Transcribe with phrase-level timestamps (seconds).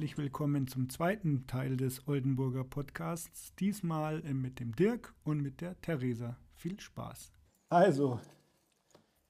[0.00, 3.54] Herzlich willkommen zum zweiten Teil des Oldenburger Podcasts.
[3.56, 6.38] Diesmal mit dem Dirk und mit der Theresa.
[6.54, 7.30] Viel Spaß.
[7.68, 8.18] Also,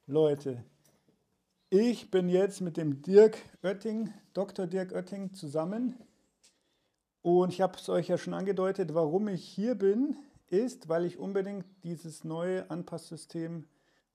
[0.06, 0.62] Leute,
[1.70, 4.68] ich bin jetzt mit dem Dirk Oetting, Dr.
[4.68, 5.96] Dirk Oetting, zusammen.
[7.20, 10.14] Und ich habe es euch ja schon angedeutet, warum ich hier bin,
[10.50, 13.64] ist, weil ich unbedingt dieses neue Anpasssystem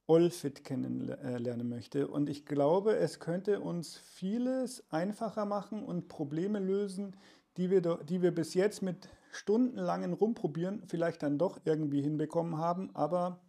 [0.07, 2.07] Olfit kennenlernen möchte.
[2.07, 7.15] Und ich glaube, es könnte uns vieles einfacher machen und Probleme lösen,
[7.57, 12.95] die wir, die wir bis jetzt mit stundenlangen Rumprobieren vielleicht dann doch irgendwie hinbekommen haben.
[12.95, 13.39] Aber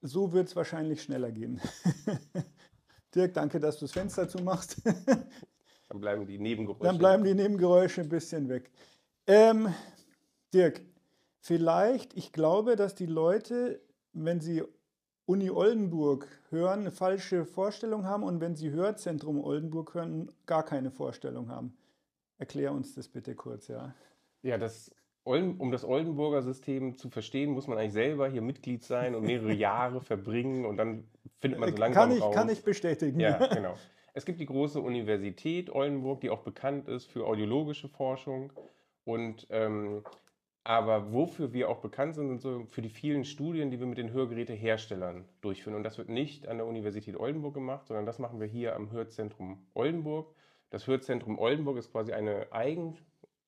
[0.00, 1.60] so wird es wahrscheinlich schneller gehen.
[3.14, 4.82] Dirk, danke, dass du das Fenster zumachst.
[5.88, 6.84] dann bleiben die Nebengeräusche.
[6.84, 8.70] Dann bleiben die Nebengeräusche ein bisschen weg.
[9.26, 9.72] Ähm,
[10.52, 10.82] Dirk,
[11.40, 13.80] vielleicht, ich glaube, dass die Leute,
[14.12, 14.64] wenn sie
[15.26, 20.90] Uni Oldenburg hören, eine falsche Vorstellung haben und wenn sie Hörzentrum Oldenburg hören, gar keine
[20.90, 21.76] Vorstellung haben.
[22.38, 23.94] Erklär uns das bitte kurz, ja.
[24.42, 29.14] Ja, das, um das Oldenburger System zu verstehen, muss man eigentlich selber hier Mitglied sein
[29.14, 31.04] und mehrere Jahre verbringen und dann
[31.40, 32.34] findet man so langsam kann ich, raus.
[32.34, 33.18] Kann ich bestätigen.
[33.18, 33.76] Ja, genau.
[34.12, 38.52] Es gibt die große Universität Oldenburg, die auch bekannt ist für audiologische Forschung
[39.04, 40.04] und ähm,
[40.64, 43.98] aber wofür wir auch bekannt sind, sind so für die vielen Studien, die wir mit
[43.98, 45.76] den Hörgeräteherstellern durchführen.
[45.76, 48.90] Und das wird nicht an der Universität Oldenburg gemacht, sondern das machen wir hier am
[48.90, 50.34] Hörzentrum Oldenburg.
[50.70, 52.96] Das Hörzentrum Oldenburg ist quasi eine eigen,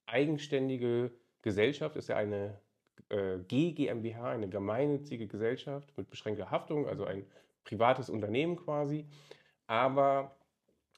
[0.05, 1.11] eigenständige
[1.41, 2.61] Gesellschaft, ist ja eine
[3.09, 7.25] äh, GGMBH, eine gemeinnützige Gesellschaft mit beschränkter Haftung, also ein
[7.65, 9.07] privates Unternehmen quasi.
[9.67, 10.37] Aber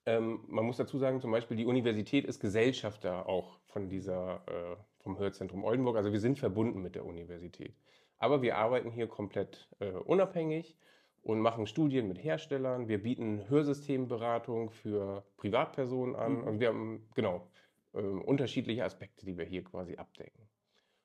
[0.04, 4.76] ähm, man muss dazu sagen, zum Beispiel die Universität ist Gesellschafter auch von dieser äh,
[4.98, 5.96] vom Hörzentrum Oldenburg.
[5.96, 7.74] Also wir sind verbunden mit der Universität.
[8.18, 10.76] Aber wir arbeiten hier komplett äh, unabhängig
[11.22, 12.88] und machen Studien mit Herstellern.
[12.88, 16.40] Wir bieten Hörsystemberatung für Privatpersonen an.
[16.40, 16.44] Mhm.
[16.44, 17.48] Und wir haben genau
[17.94, 20.48] äh, unterschiedliche Aspekte, die wir hier quasi abdecken.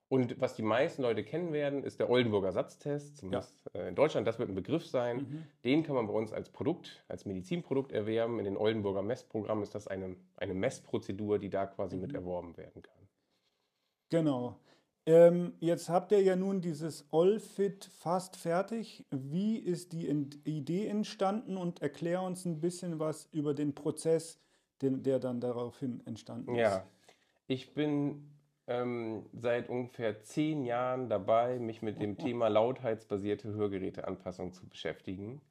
[0.10, 3.18] Und was die meisten Leute kennen werden, ist der Oldenburger Satztest.
[3.18, 3.82] Zumindest ja.
[3.82, 5.18] Äh, in Deutschland, das wird ein Begriff sein.
[5.18, 5.44] Mhm.
[5.64, 8.38] Den kann man bei uns als Produkt, als Medizinprodukt erwerben.
[8.38, 12.04] In den Oldenburger Messprogrammen ist das eine, eine Messprozedur, die da quasi mhm.
[12.04, 13.03] mit erworben werden kann.
[14.14, 14.60] Genau.
[15.06, 19.06] Ähm, jetzt habt ihr ja nun dieses Allfit fast fertig.
[19.10, 20.08] Wie ist die
[20.46, 24.40] Idee entstanden und erklär uns ein bisschen was über den Prozess,
[24.84, 26.62] den, der dann daraufhin entstanden ist.
[26.62, 26.86] Ja,
[27.48, 28.30] ich bin
[28.68, 35.42] ähm, seit ungefähr zehn Jahren dabei, mich mit dem Thema lautheitsbasierte Hörgeräteanpassung zu beschäftigen.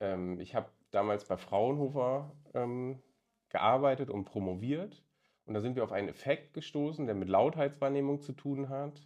[0.00, 3.00] Ähm, ich habe damals bei Fraunhofer ähm,
[3.48, 5.02] gearbeitet und promoviert
[5.46, 9.00] und da sind wir auf einen Effekt gestoßen, der mit Lautheitswahrnehmung zu tun hat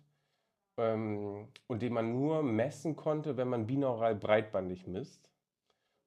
[0.78, 5.30] ähm, und den man nur messen konnte, wenn man binaural breitbandig misst.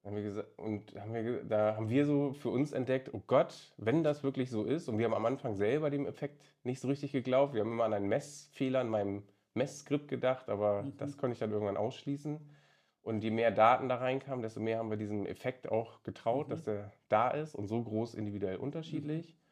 [0.04, 4.02] Haben gesagt, und haben wir, da haben wir so für uns entdeckt, oh Gott, wenn
[4.02, 7.12] das wirklich so ist, und wir haben am Anfang selber dem Effekt nicht so richtig
[7.12, 9.22] geglaubt, wir haben immer an einen Messfehler in meinem
[9.54, 10.96] Messskript gedacht, aber mhm.
[10.98, 12.38] das konnte ich dann irgendwann ausschließen.
[13.02, 16.50] Und je mehr Daten da reinkamen, desto mehr haben wir diesem Effekt auch getraut, mhm.
[16.50, 19.34] dass der da ist und so groß individuell unterschiedlich.
[19.34, 19.44] Mhm.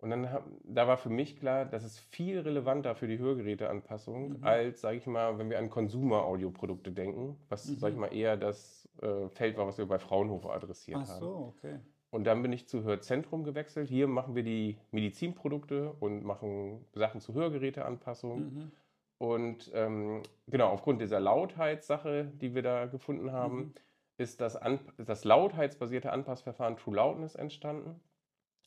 [0.00, 0.28] Und dann
[0.64, 4.44] da war für mich klar, das ist viel relevanter für die Hörgeräteanpassung, mhm.
[4.44, 7.76] als, sage ich mal, wenn wir an Consumer-Audioprodukte denken, was, mhm.
[7.76, 11.20] sage ich mal, eher das äh, Feld war, was wir bei Fraunhofer adressiert Ach haben.
[11.20, 11.80] So, okay.
[12.10, 13.88] Und dann bin ich zu Hörzentrum gewechselt.
[13.88, 18.40] Hier machen wir die Medizinprodukte und machen Sachen zur Hörgeräteanpassung.
[18.40, 18.72] Mhm.
[19.18, 23.74] Und ähm, genau, aufgrund dieser Lautheitssache, die wir da gefunden haben, mhm.
[24.16, 28.00] ist das, An das lautheitsbasierte Anpassverfahren True Loudness entstanden.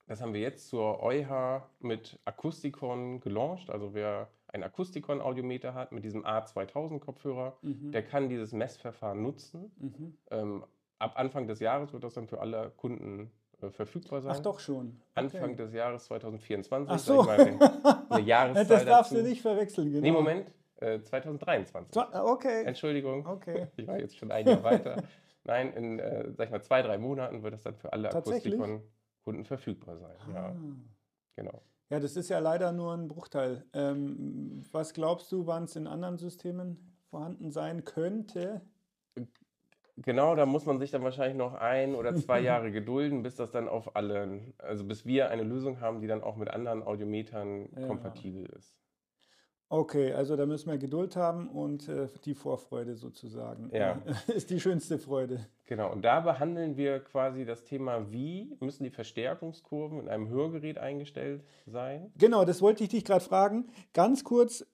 [0.06, 3.70] Das haben wir jetzt zur EuH mit Akustikon gelauncht.
[3.70, 7.92] Also wer ein Akustikon-Audiometer hat mit diesem A2000-Kopfhörer, mhm.
[7.92, 9.72] der kann dieses Messverfahren nutzen.
[9.78, 10.18] Mhm.
[10.30, 10.66] Ähm,
[11.00, 14.34] ab Anfang des Jahres wird das dann für alle Kunden äh, verfügbar sein.
[14.36, 14.88] Ach doch schon.
[14.88, 15.16] Okay.
[15.16, 16.94] Anfang des Jahres 2024.
[16.94, 17.24] Ach so.
[17.24, 17.58] Mal,
[18.10, 19.24] eine Jahreszahl das darfst dazu.
[19.24, 20.02] du nicht verwechseln, genau.
[20.02, 20.52] Nee, Moment.
[20.78, 22.04] Äh, 2023.
[22.14, 22.64] Okay.
[22.66, 23.26] Entschuldigung.
[23.26, 23.68] Okay.
[23.78, 25.02] Ich war jetzt schon ein Jahr weiter.
[25.46, 28.82] Nein, in, äh, sag ich mal, zwei, drei Monaten wird das dann für alle Akustikon
[29.24, 30.16] Kunden verfügbar sein.
[30.28, 30.32] Ah.
[30.34, 30.56] Ja,
[31.36, 31.62] genau.
[31.90, 33.66] Ja, das ist ja leider nur ein Bruchteil.
[33.74, 38.62] Ähm, was glaubst du, wann es in anderen Systemen vorhanden sein könnte.
[39.98, 43.52] Genau, da muss man sich dann wahrscheinlich noch ein oder zwei Jahre gedulden, bis das
[43.52, 47.70] dann auf allen, also bis wir eine Lösung haben, die dann auch mit anderen Audiometern
[47.78, 47.86] Ja.
[47.86, 48.76] kompatibel ist.
[49.70, 54.02] Okay, also da müssen wir Geduld haben und äh, die Vorfreude sozusagen Ja.
[54.28, 55.48] äh, ist die schönste Freude.
[55.66, 60.78] Genau, und da behandeln wir quasi das Thema, wie müssen die Verstärkungskurven in einem Hörgerät
[60.78, 62.12] eingestellt sein?
[62.18, 63.72] Genau, das wollte ich dich gerade fragen.
[63.94, 64.66] Ganz kurz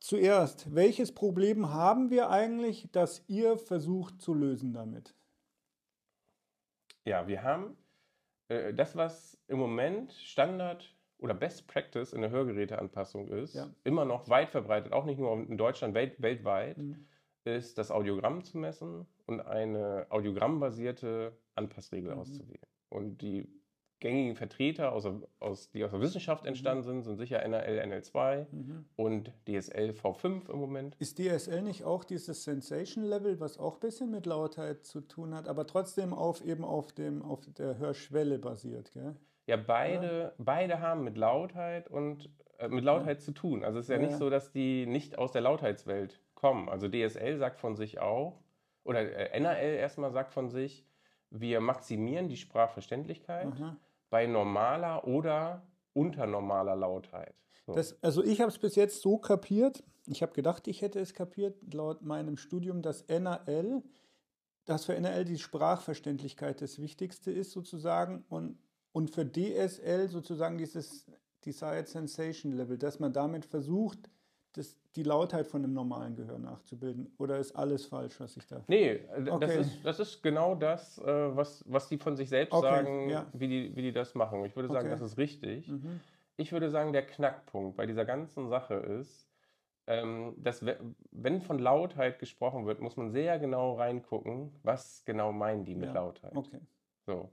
[0.00, 5.14] zuerst, welches Problem haben wir eigentlich, das ihr versucht zu lösen damit?
[7.04, 7.76] Ja, wir haben
[8.48, 13.68] äh, das, was im Moment Standard oder Best Practice in der Hörgeräteanpassung ist, Ja.
[13.84, 17.06] immer noch weit verbreitet, auch nicht nur in Deutschland, welt, weltweit, Mhm.
[17.44, 22.20] ist das Audiogramm zu messen und eine audiogramm-basierte Anpassregel Mhm.
[22.20, 22.66] auszuwählen.
[22.88, 23.48] Und die
[24.00, 25.08] gängigen Vertreter, aus,
[25.40, 28.84] aus, die aus der Wissenschaft entstanden sind, sind sicher NRL, NL2 Mhm.
[28.94, 30.94] und DSL V5 im Moment.
[31.00, 35.34] Ist DSL nicht auch dieses Sensation Level, was auch ein bisschen mit Lautheit zu tun
[35.34, 39.16] hat, aber trotzdem auf eben auf dem auf der Hörschwelle basiert, gell?
[39.48, 42.28] Ja, beide, beide haben mit Lautheit und
[42.58, 43.64] äh, mit Lautheit zu tun.
[43.64, 46.68] Also es ist ja, Ja, nicht so, dass die nicht aus der Lautheitswelt kommen.
[46.68, 48.42] Also DSL sagt von sich auch,
[48.84, 50.84] oder äh, NRL erstmal sagt von sich,
[51.30, 53.76] wir maximieren die Sprachverständlichkeit Aha.
[54.10, 55.62] bei normaler oder
[55.94, 57.34] unternormaler Lautheit.
[57.64, 57.72] So.
[57.72, 61.14] Das, also ich habe es bis jetzt so kapiert, ich habe gedacht, ich hätte es
[61.14, 63.82] kapiert, laut meinem Studium, dass NRL,
[64.66, 68.58] dass für NRL die Sprachverständlichkeit das Wichtigste ist sozusagen und,
[68.92, 71.06] und für DSL sozusagen dieses
[71.44, 73.98] Desired Sensation Level, dass man damit versucht,
[74.54, 77.12] das, die Lautheit von einem normalen Gehör nachzubilden.
[77.18, 78.64] Oder ist alles falsch, was ich da...
[78.66, 79.60] Nee, äh, das, Okay.
[79.60, 81.04] ist, das ist genau das, äh,
[81.36, 83.26] was, was die von sich selbst Okay, sagen, ja.
[83.34, 84.44] wie, die, wie die das machen.
[84.46, 84.98] Ich würde sagen, Okay.
[84.98, 85.68] das ist richtig.
[85.68, 86.00] Mhm.
[86.36, 89.28] Ich würde sagen, der Knackpunkt bei dieser ganzen Sache ist,
[89.86, 90.78] ähm, dass we-
[91.12, 95.88] wenn von Lautheit gesprochen wird, muss man sehr genau reingucken, was genau meinen die mit
[95.90, 96.34] Ja, Lautheit.
[96.34, 96.60] Okay.
[97.06, 97.30] So.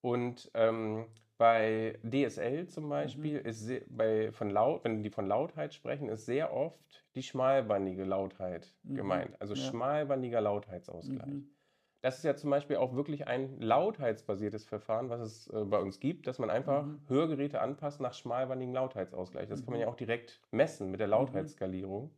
[0.00, 1.06] Und ähm,
[1.38, 2.68] bei DSL Mhm.
[2.68, 7.04] zum Beispiel ist se- bei, von laut, wenn die von Lautheit sprechen, ist sehr oft
[7.14, 9.40] die schmalbandige Lautheit Mhm, gemeint.
[9.40, 9.74] Also ja.
[9.74, 11.38] schmalbandiger Lautheitsausgleich.
[11.38, 11.56] Mhm.
[12.00, 15.98] Das ist ja zum Beispiel auch wirklich ein lautheitsbasiertes Verfahren, was es äh, bei uns
[16.00, 17.08] gibt, dass man einfach Mhm.
[17.08, 19.48] Hörgeräte anpasst nach schmalbandigem Lautheitsausgleich.
[19.48, 19.82] Das kann man Mhm.
[19.82, 22.14] ja auch direkt messen mit der Lautheitsskalierung.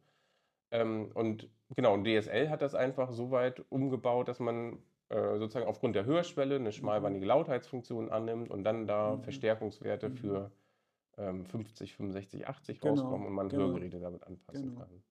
[0.71, 5.67] Ähm, und genau, und DSL hat das einfach so weit umgebaut, dass man äh, sozusagen
[5.67, 9.23] aufgrund der Hörschwelle eine schmalbandige Lautheitsfunktion annimmt und dann da Mhm.
[9.23, 10.17] Verstärkungswerte Mhm.
[10.17, 10.53] für
[11.19, 13.67] ähm, 50, 65, 80 Genau, rauskommen und man genau.
[13.67, 14.81] Hörgeräte damit anpassen Genau.
[14.81, 15.05] kann.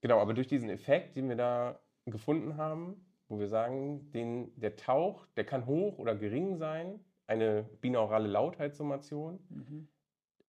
[0.00, 4.76] Genau, aber durch diesen Effekt, den wir da gefunden haben, wo wir sagen, den, der
[4.76, 9.88] Tauch, der kann hoch oder gering sein, eine binaurale Lautheitssummation, Mhm.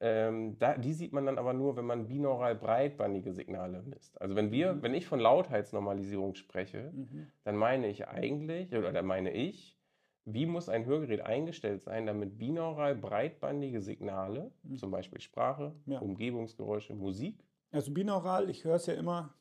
[0.05, 4.21] Ähm, da, die sieht man dann aber nur, wenn man binaural breitbandige Signale misst.
[4.21, 4.81] Also wenn wir, Mhm.
[4.83, 7.27] wenn ich von Lautheitsnormalisierung spreche, Mhm.
[7.45, 9.79] dann meine ich eigentlich, oder dann meine ich,
[10.25, 14.75] wie muss ein Hörgerät eingestellt sein, damit binaural breitbandige Signale, Mhm.
[14.75, 15.99] zum Beispiel Sprache, Ja.
[15.99, 17.41] Umgebungsgeräusche, Musik,
[17.71, 19.33] Also binaural, ich höre es ja immer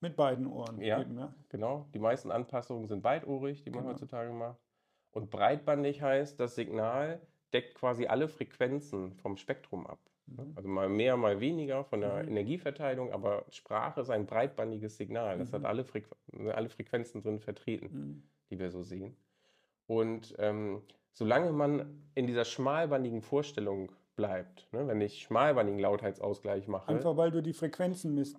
[0.00, 0.80] mit beiden Ohren.
[0.80, 1.00] Ja.
[1.00, 1.32] Eben, ja.
[1.48, 3.92] Genau, die meisten Anpassungen sind beidohrig, die man Genau.
[3.92, 4.58] heutzutage macht.
[5.12, 7.20] Und breitbandig heißt, das Signal
[7.52, 9.98] deckt quasi alle Frequenzen vom Spektrum ab.
[10.26, 10.44] ne?
[10.44, 10.52] Mhm.
[10.56, 12.28] Also mal mehr, mal weniger von der Mhm.
[12.28, 15.38] Energieverteilung, aber Sprache ist ein breitbandiges Signal.
[15.38, 15.66] Das hat Mhm.
[15.66, 16.14] alle, Frequ
[16.52, 18.22] alle Frequenzen drin vertreten, Mhm.
[18.50, 19.16] die wir so sehen.
[19.86, 26.88] Und ähm, solange man in dieser schmalbandigen Vorstellung bleibt, ne, wenn ich schmalbandigen Lautheitsausgleich mache,
[26.88, 28.36] Einfach weil du die Frequenzen misst.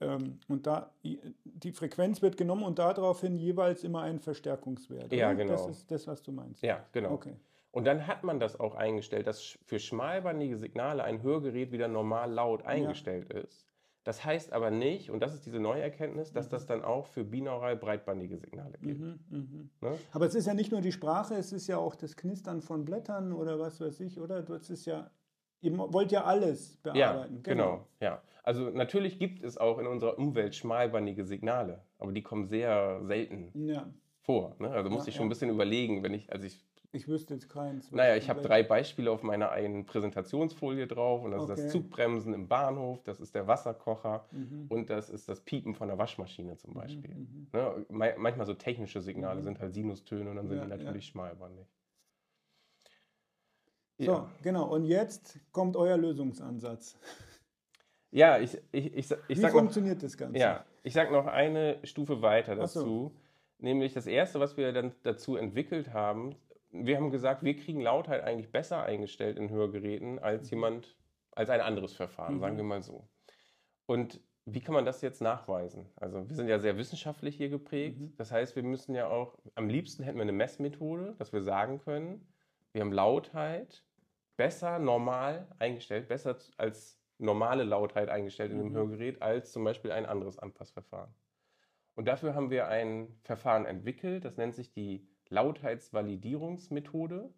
[0.00, 5.12] Ähm, und da die Frequenz wird genommen und daraufhin jeweils immer ein Verstärkungswert.
[5.12, 5.44] Ja, oder?
[5.44, 5.68] Das genau.
[5.70, 6.62] ist das, was du meinst.
[6.62, 7.12] ja, genau.
[7.12, 7.34] Okay.
[7.70, 12.32] Und dann hat man das auch eingestellt, dass für schmalbandige Signale ein Hörgerät wieder normal
[12.32, 13.66] laut eingestellt ist.
[14.04, 17.24] Das heißt aber nicht, und das ist diese neue Erkenntnis, dass das dann auch für
[17.24, 19.00] binaural breitbandige Signale gilt.
[19.00, 19.70] Mhm, mhm.
[19.80, 19.98] Ne?
[20.12, 22.84] Aber es ist ja nicht nur die Sprache, es ist ja auch das Knistern von
[22.84, 24.42] Blättern oder was weiß ich, oder?
[24.42, 25.10] Das ist ja,
[25.60, 27.42] ihr wollt ja alles Ja, bearbeiten.
[27.42, 27.88] genau.
[28.00, 28.22] Ja.
[28.44, 33.50] Also natürlich gibt es auch in unserer Umwelt schmalbandige Signale, aber die kommen sehr selten
[33.66, 33.92] Ja,
[34.22, 34.54] vor.
[34.60, 34.70] Ne?
[34.70, 35.26] Also muss Ja, ich schon ja.
[35.26, 36.64] ein bisschen überlegen, wenn ich, also ich
[36.96, 37.90] ich wüsste jetzt keins.
[37.92, 41.22] Naja, ich habe drei Beispiele auf meiner einen Präsentationsfolie drauf.
[41.22, 41.62] Und das ist Okay.
[41.62, 44.66] das Zugbremsen im Bahnhof, das ist der Wasserkocher Mhm.
[44.68, 47.14] und das ist das Piepen von der Waschmaschine zum Beispiel.
[47.14, 47.46] Mhm.
[47.52, 47.86] Ne?
[47.90, 49.44] ma- Manchmal so technische Signale Mhm.
[49.44, 50.76] sind halt Sinustöne und dann sind Ja, die ja.
[50.78, 51.66] natürlich schmalbandig.
[53.98, 54.68] So, Ja, genau.
[54.74, 56.96] Und jetzt kommt euer Lösungsansatz.
[58.10, 60.38] ja ich, ich, ich, ich Wie sag noch, funktioniert das Ganze?
[60.38, 62.80] ja, ich sag noch eine Stufe weiter Ach so.
[62.80, 63.12] dazu.
[63.58, 66.34] Nämlich das erste, was wir dann dazu entwickelt haben,
[66.84, 70.96] wir haben gesagt, wir kriegen Lautheit eigentlich besser eingestellt in Hörgeräten als jemand,
[71.30, 72.40] als ein anderes Verfahren, Mhm.
[72.40, 73.08] sagen wir mal so.
[73.86, 75.90] Und wie kann man das jetzt nachweisen?
[75.96, 77.98] Also wir sind ja sehr wissenschaftlich hier geprägt.
[78.00, 78.14] Mhm.
[78.16, 81.78] Das heißt, wir müssen ja auch, am liebsten hätten wir eine Messmethode, dass wir sagen
[81.78, 82.28] können,
[82.72, 83.84] wir haben Lautheit
[84.36, 88.74] besser normal eingestellt, besser als normale Lautheit eingestellt in dem Mhm.
[88.74, 91.14] Hörgerät, als zum Beispiel ein anderes Anpassverfahren.
[91.94, 97.32] Und dafür haben wir ein Verfahren entwickelt, das nennt sich die Lautheitsvalidierungsmethode,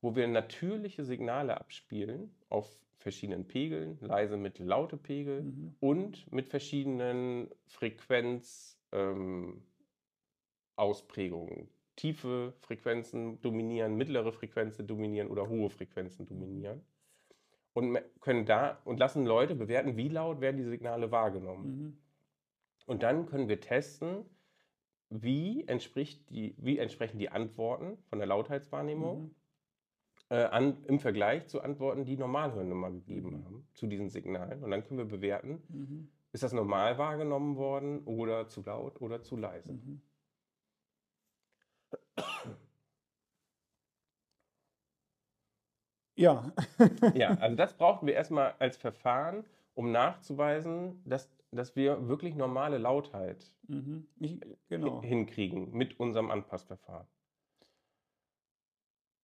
[0.00, 5.74] wo wir natürliche Signale abspielen auf verschiedenen Pegeln, leise, mittel, laute Pegel Mhm.
[5.80, 9.62] und mit verschiedenen Frequenz, ähm.
[11.96, 16.80] Tiefe Frequenzen dominieren, mittlere Frequenzen dominieren oder hohe Frequenzen dominieren.
[17.74, 21.78] Und können da und lassen Leute bewerten, wie laut werden die Signale wahrgenommen.
[21.78, 21.98] Mhm.
[22.86, 24.24] Und dann können wir testen,
[25.12, 29.34] wie, entspricht die, wie entsprechen die Antworten von der Lautheitswahrnehmung Mhm.
[30.30, 33.44] äh, an, im Vergleich zu Antworten, die Normalhörende mal gegeben Mhm.
[33.44, 34.62] haben, zu diesen Signalen.
[34.64, 36.12] Und dann können wir bewerten, Mhm.
[36.32, 39.72] ist das normal wahrgenommen worden oder zu laut oder zu leise.
[39.72, 40.02] Mhm.
[46.14, 46.52] Ja,
[47.14, 52.78] Ja, also das brauchten wir erstmal als Verfahren, um nachzuweisen, dass, dass wir wirklich normale
[52.78, 54.06] Lautheit mhm.
[54.18, 55.02] ich, genau.
[55.02, 57.06] hinkriegen mit unserem Anpassverfahren.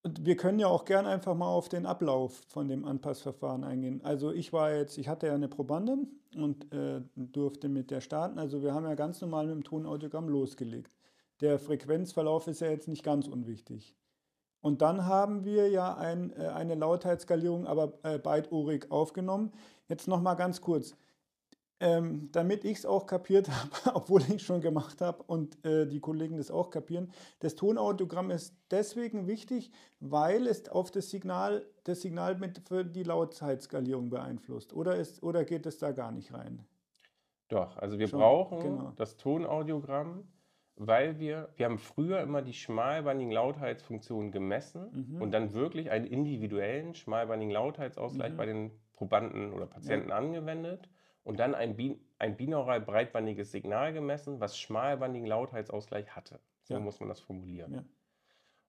[0.03, 4.01] Und wir können ja auch gern einfach mal auf den Ablauf von dem Anpassverfahren eingehen.
[4.05, 8.39] Also ich war jetzt, ich hatte ja eine Probandin und äh, durfte mit der starten.
[8.39, 10.93] Also wir haben ja ganz normal mit dem Tonaudiogramm losgelegt.
[11.41, 13.97] Der Frequenzverlauf ist ja jetzt nicht ganz unwichtig.
[14.61, 19.53] Und dann haben wir ja ein, äh, eine Lautheitsskalierung, aber äh, beidohrig aufgenommen.
[19.89, 20.97] Jetzt noch mal ganz kurz.
[21.81, 23.49] Ähm, damit ich es auch kapiert
[23.85, 27.55] habe, obwohl ich es schon gemacht habe und äh, die Kollegen das auch kapieren, das
[27.55, 29.71] Tonaudiogramm ist deswegen wichtig,
[30.01, 34.73] weil es auf das Signal, das Signal mit für die Lautheitsskalierung beeinflusst.
[34.73, 36.67] Oder, ist, oder geht es da gar nicht rein?
[37.49, 38.93] Doch, also wir Schon, brauchen genau.
[38.97, 40.27] das Tonaudiogramm,
[40.75, 45.23] weil wir, wir haben früher immer die schmalbandigen Lautheitsfunktionen gemessen Mhm.
[45.23, 48.37] und dann wirklich einen individuellen schmalbandigen Lautheitsausgleich Mhm.
[48.37, 50.89] bei den Probanden oder Patienten angewendet
[51.29, 56.41] und dann ein, bi ein binaural breitbandiges Signal gemessen, was schmalbandigen Lautheitsausgleich hatte.
[56.65, 56.81] So Ja.
[56.81, 57.75] muss man das formulieren.
[57.75, 57.85] Ja.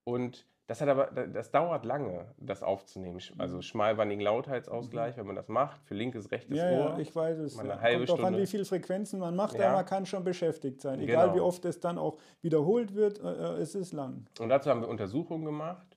[0.03, 3.15] Und das hat aber, das dauert lange, das aufzunehmen.
[3.33, 3.41] Mhm.
[3.41, 6.89] Also schmalbandigen Lautheitsausgleich, wenn man das macht, für linkes, rechtes Ja, Ohr.
[6.91, 7.57] ja, ich weiß es.
[7.57, 7.79] eine Ja.
[7.81, 8.41] halbe Kommt darauf an, Stunde.
[8.43, 9.67] wie viele Frequenzen man macht, Ja.
[9.69, 10.99] aber man kann schon beschäftigt sein.
[10.99, 11.35] Egal Genau.
[11.37, 14.27] wie oft es dann auch wiederholt wird, äh, äh, es ist lang.
[14.39, 15.87] Und dazu haben wir Untersuchungen gemacht.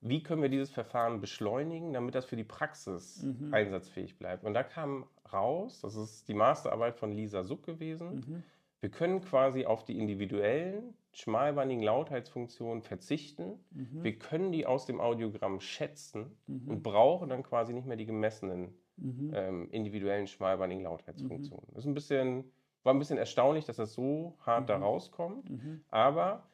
[0.00, 3.52] Wie können wir dieses Verfahren beschleunigen, damit das für die Praxis Mhm.
[3.52, 4.44] einsatzfähig bleibt?
[4.44, 8.42] Und da kam raus, das ist die Masterarbeit von Lisa Suck gewesen, Mhm.
[8.80, 13.58] wir können quasi auf die individuellen schmalbandigen Lautheitsfunktionen verzichten.
[13.72, 14.02] Mhm.
[14.04, 16.68] Wir können die aus dem Audiogramm schätzen Mhm.
[16.70, 19.32] und brauchen dann quasi nicht mehr die gemessenen Mhm.
[19.34, 21.66] ähm, individuellen schmalbandigen Lautheitsfunktionen.
[21.74, 22.44] Das ist ein bisschen,
[22.84, 24.84] war ein bisschen erstaunlich, dass das so hart da Mhm.
[24.84, 25.50] rauskommt.
[25.50, 25.84] Mhm.
[25.90, 26.44] Aber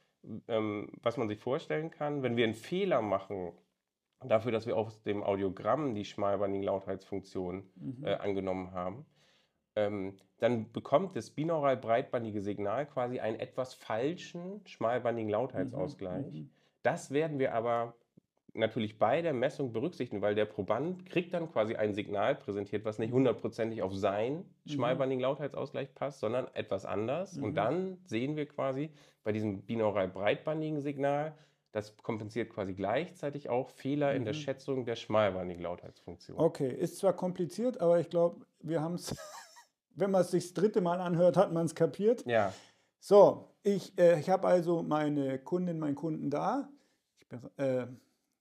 [0.48, 3.52] ähm, was man sich vorstellen kann, wenn wir einen Fehler machen,
[4.24, 8.04] dafür, dass wir aus dem Audiogramm die schmalbandigen Lautheitsfunktion Mhm.
[8.04, 9.06] äh, angenommen haben,
[9.76, 16.26] ähm, dann bekommt das binaural breitbandige Signal quasi einen etwas falschen schmalbandigen Lautheitsausgleich.
[16.32, 16.50] Mhm.
[16.82, 17.94] Das werden wir aber
[18.54, 22.98] natürlich bei der Messung berücksichtigen, weil der Proband kriegt dann quasi ein Signal präsentiert, was
[22.98, 24.70] nicht hundertprozentig auf seinen Mhm.
[24.70, 27.36] schmalbandigen Lautheitsausgleich passt, sondern etwas anders.
[27.36, 27.44] Mhm.
[27.44, 28.90] Und dann sehen wir quasi
[29.24, 31.34] bei diesem binaural breitbandigen Signal,
[31.76, 34.38] das kompensiert quasi gleichzeitig auch Fehler in der Mhm.
[34.38, 36.38] Schätzung der schmalbandigen Lautheitsfunktion.
[36.38, 39.14] Okay, ist zwar kompliziert, aber ich glaube, wir haben es,
[39.94, 42.24] wenn man es sich das dritte Mal anhört, hat man es kapiert.
[42.26, 42.52] Ja,
[42.98, 46.68] So, ich, äh, ich habe also meine Kundin, meinen Kunden da.
[47.20, 47.28] Ich,
[47.58, 47.86] äh,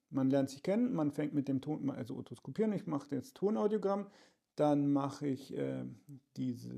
[0.09, 4.07] man lernt sich kennen, man fängt mit dem Ton, also Otoskopieren, ich mache jetzt Tonaudiogramm,
[4.55, 5.83] dann mache ich äh,
[6.37, 6.69] diese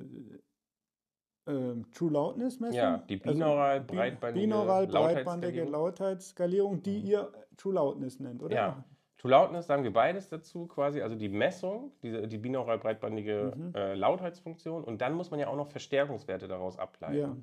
[1.48, 2.78] ähm, True Loudness Messung.
[2.78, 6.82] Ja, die binaural bi- breitbandige binaural breitbandige Lautheitsskalierung.
[6.84, 8.56] Die ihr True Loudness nennt, oder?
[8.56, 8.84] Ja.
[9.18, 13.74] To Loudness sagen wir beides dazu, quasi, also die Messung, diese, die binaural breitbandige Mhm.
[13.76, 17.16] äh, Lautheitsfunktion und dann muss man ja auch noch Verstärkungswerte daraus ableiten.
[17.18, 17.36] Ja.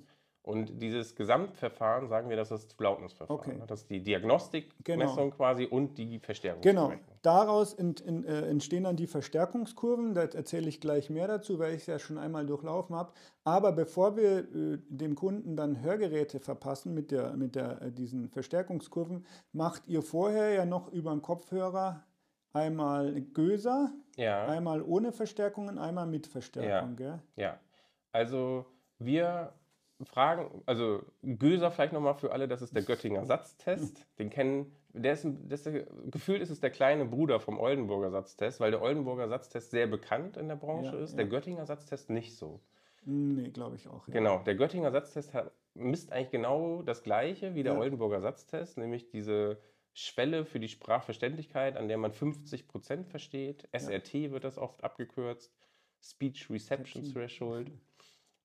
[0.44, 3.38] Und dieses Gesamtverfahren sagen wir, das ist das Loudness-Verfahren.
[3.40, 3.62] Okay.
[3.66, 5.36] Das ist die Diagnostikmessung Genau.
[5.36, 7.00] quasi und die Genau, Verstärkungsberechnung.
[7.22, 10.12] daraus ent, in, äh, entstehen dann die Verstärkungskurven.
[10.12, 13.12] Da erzähle ich gleich mehr dazu, weil ich es ja schon einmal durchlaufen habe.
[13.44, 18.28] Aber bevor wir äh, dem Kunden dann Hörgeräte verpassen mit, der, mit der, äh, diesen
[18.28, 22.04] Verstärkungskurven, macht ihr vorher ja noch über den Kopfhörer
[22.52, 26.96] einmal Göser, Ja, einmal ohne Verstärkungen, einmal mit Verstärkung.
[26.96, 27.18] Gell?
[27.36, 27.58] ja.
[28.12, 28.66] Also
[28.98, 29.54] wir
[30.02, 34.06] fragen, also Göser vielleicht nochmal für alle, das ist der Göttinger Satztest.
[34.18, 38.10] Den kennen, der ist, das ist der, gefühlt ist es der kleine Bruder vom Oldenburger
[38.10, 41.18] Satztest, weil der Oldenburger Satztest sehr bekannt in der Branche Ja, ist, ja.
[41.18, 42.60] der Göttinger Satztest nicht so.
[43.04, 44.08] Nee, glaube ich auch.
[44.08, 44.14] Ja.
[44.14, 47.78] Genau, der Göttinger Satztest hat, misst eigentlich genau das Gleiche wie der.
[47.78, 49.58] Oldenburger Satztest, nämlich diese
[49.92, 53.68] Schwelle für die Sprachverständlichkeit, an der man 50 Prozent versteht.
[53.72, 55.54] SRT wird das oft abgekürzt.
[56.02, 57.70] Speech Reception Threshold.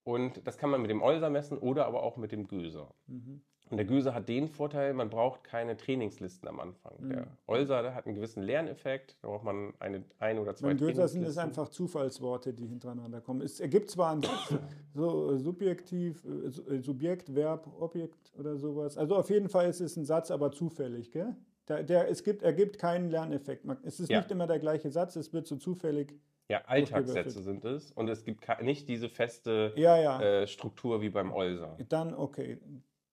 [0.09, 2.95] Und das kann man mit dem Olser messen oder aber auch mit dem Göser.
[3.05, 3.41] Mhm.
[3.69, 6.93] Und der Göser hat den Vorteil, man braucht keine Trainingslisten am Anfang.
[6.99, 7.09] Mhm.
[7.09, 11.07] Der Olser hat einen gewissen Lerneffekt, da braucht man eine, ein oder zwei Beim Göser
[11.07, 13.41] sind es einfach Zufallsworte, die hintereinander kommen.
[13.41, 14.55] Es ergibt zwar einen Satz,
[14.95, 18.97] so äh, subjektiv, äh, äh, Subjekt, Verb, Objekt oder sowas.
[18.97, 21.11] Also auf jeden Fall ist es ein Satz, aber zufällig.
[21.11, 21.35] Gell?
[21.67, 23.63] Der, der, es gibt, ergibt keinen Lerneffekt.
[23.83, 24.17] Es ist ja.
[24.17, 26.19] nicht immer der gleiche Satz, es wird so zufällig
[26.50, 30.22] ja, Alltagssätze sind es und es gibt nicht diese feste ja, ja.
[30.22, 31.77] Äh, Struktur wie beim Olser.
[31.89, 32.60] Dann, okay,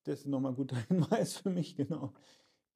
[0.05, 2.13] das ist nochmal ein guter Hinweis für mich, genau.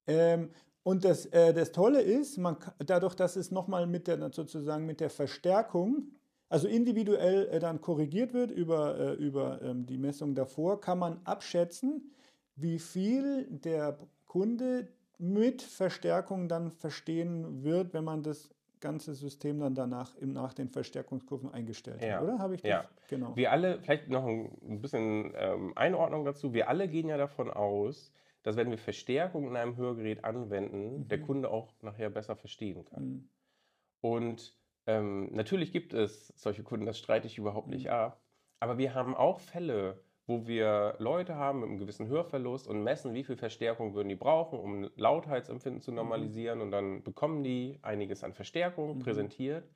[0.07, 0.51] Ähm,
[0.83, 4.99] und das, äh, das Tolle ist, man, dadurch, dass es nochmal mit der, sozusagen mit
[4.99, 6.11] der Verstärkung,
[6.49, 11.21] also individuell äh, dann korrigiert wird über, äh, über ähm, die Messung davor, kann man
[11.23, 12.11] abschätzen,
[12.55, 18.49] wie viel der Kunde mit Verstärkung dann verstehen wird, wenn man das
[18.81, 22.15] ganze System dann danach im, nach den Verstärkungskurven eingestellt ja.
[22.15, 22.39] hat, oder?
[22.39, 22.69] Habe ich das?
[22.69, 23.35] Ja, genau.
[23.35, 28.11] Wir alle, vielleicht noch ein bisschen ähm, Einordnung dazu, wir alle gehen ja davon aus,
[28.43, 31.07] dass wenn wir Verstärkung in einem Hörgerät anwenden, mhm.
[31.07, 33.03] der Kunde auch nachher besser verstehen kann.
[33.03, 33.29] Mhm.
[34.01, 34.55] Und
[34.87, 37.73] ähm, natürlich gibt es solche Kunden, das streite ich überhaupt mhm.
[37.73, 38.19] nicht ab,
[38.59, 43.13] aber wir haben auch Fälle, wo wir Leute haben mit einem gewissen Hörverlust und messen,
[43.13, 45.97] wie viel Verstärkung würden die brauchen, um Lautheitsempfinden zu mhm.
[45.97, 46.59] normalisieren.
[46.59, 46.63] Mhm.
[46.63, 48.99] Und dann bekommen die einiges an Verstärkung mhm.
[48.99, 49.69] präsentiert.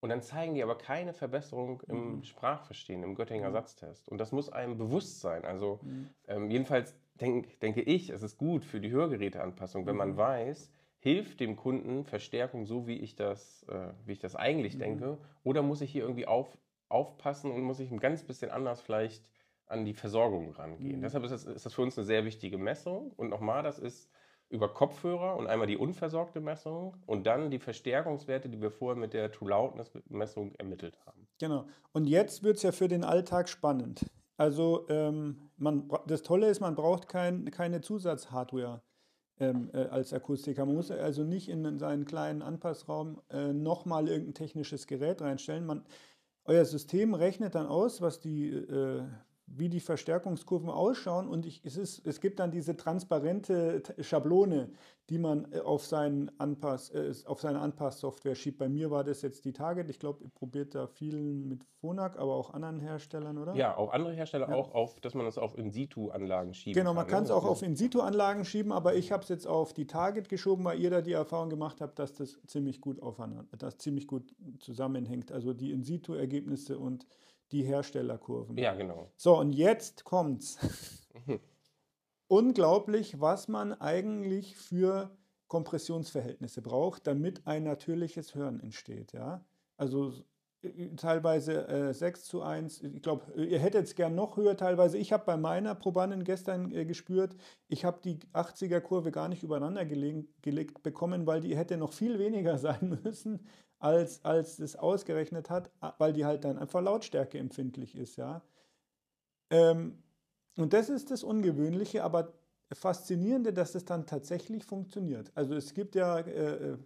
[0.00, 2.22] Und dann zeigen die aber keine Verbesserung im mhm.
[2.24, 3.52] Sprachverstehen, im Göttinger mhm.
[3.52, 4.08] Satztest.
[4.08, 5.44] Und das muss einem bewusst sein.
[5.44, 6.08] Also mhm.
[6.26, 11.38] ähm, jedenfalls denk, denke ich, es ist gut für die Hörgeräteanpassung, wenn man weiß, hilft
[11.40, 15.18] dem Kunden Verstärkung so, wie ich das, äh, wie ich das eigentlich denke?
[15.44, 19.22] Oder muss ich hier irgendwie auf, aufpassen und muss ich ein ganz bisschen anders vielleicht
[19.70, 20.98] an die Versorgung rangehen.
[20.98, 21.02] Mhm.
[21.02, 23.12] Deshalb ist das, ist das für uns eine sehr wichtige Messung.
[23.16, 24.10] Und nochmal, das ist
[24.48, 29.12] über Kopfhörer und einmal die unversorgte Messung und dann die Verstärkungswerte, die wir vorher mit
[29.12, 31.28] der True Loudness Messung ermittelt haben.
[31.38, 31.66] Genau.
[31.92, 34.04] Und jetzt wird es ja für den Alltag spannend.
[34.36, 38.82] Also ähm, man, das Tolle ist, man braucht kein, keine Zusatzhardware
[39.38, 40.66] ähm, äh, als Akustiker.
[40.66, 45.64] Man muss also nicht in seinen kleinen Anpassraum äh, nochmal irgendein technisches Gerät reinstellen.
[45.64, 45.84] Man,
[46.44, 49.02] euer System rechnet dann aus, was die äh,
[49.52, 54.70] wie die Verstärkungskurven ausschauen und ich, es, ist, es gibt dann diese transparente Schablone,
[55.08, 58.58] die man äh, auf, seinen Anpass, äh, auf seine Anpasssoftware schiebt.
[58.58, 59.90] Bei mir war das jetzt die Target.
[59.90, 63.54] Ich glaube, ihr probiert da vielen mit Phonak, aber auch anderen Herstellern, oder?
[63.56, 64.54] Ja, auch andere Hersteller ja.
[64.54, 67.34] auch, auf, dass man das auf In-Situ-Anlagen schieben Genau, man kann es ne?
[67.34, 70.90] auch auf In-Situ-Anlagen schieben, aber ich habe es jetzt auf die Target geschoben, weil ihr
[70.90, 75.32] da die Erfahrung gemacht habt, dass das ziemlich gut aufeinander, das ziemlich gut zusammenhängt.
[75.32, 77.04] Also die In-Situ-Ergebnisse und
[77.52, 78.56] die Herstellerkurven.
[78.56, 79.10] Ja, genau.
[79.16, 80.58] So, und jetzt kommt's.
[82.28, 85.10] Unglaublich, was man eigentlich für
[85.48, 89.12] Kompressionsverhältnisse braucht, damit ein natürliches Hören entsteht.
[89.12, 89.44] Ja?
[89.76, 90.12] Also
[90.96, 92.82] teilweise äh, 6 zu 1.
[92.82, 94.98] Ich glaube, ihr hättet es gern noch höher teilweise.
[94.98, 97.36] Ich habe bei meiner Probandin gestern äh, gespürt,
[97.68, 102.58] ich habe die 80er-Kurve gar nicht übereinander gelegt, bekommen, weil die hätte noch viel weniger
[102.58, 103.46] sein müssen,
[103.78, 108.42] als, als es ausgerechnet hat, weil die halt dann einfach Lautstärke empfindlich ist, ja.
[109.50, 110.02] Ähm,
[110.56, 112.34] und das ist das Ungewöhnliche, aber
[112.72, 115.32] Faszinierende, dass es dann tatsächlich funktioniert.
[115.34, 116.78] Also es gibt ja äh, äh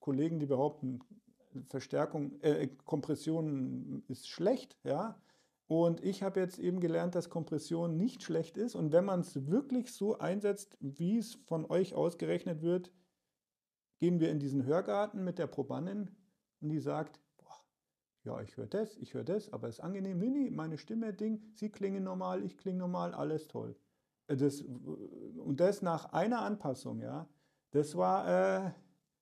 [0.00, 0.98] Kollegen, die behaupten,
[1.68, 5.20] Verstärkung, äh, Kompression ist schlecht, ja.
[5.66, 8.74] Und ich habe jetzt eben gelernt, dass Kompression nicht schlecht ist.
[8.74, 12.92] Und wenn man es wirklich so einsetzt, wie es von euch ausgerechnet wird,
[13.98, 16.10] gehen wir in diesen Hörgarten mit der Probandin
[16.60, 17.56] und die sagt, boah,
[18.24, 21.40] ja, ich höre das, ich höre das, aber es ist angenehm, nee, meine Stimme, Ding,
[21.54, 23.76] sie klingen normal, ich klinge normal, alles toll.
[24.26, 27.28] Äh, das, und das nach einer Anpassung, ja,
[27.70, 28.70] das war, äh,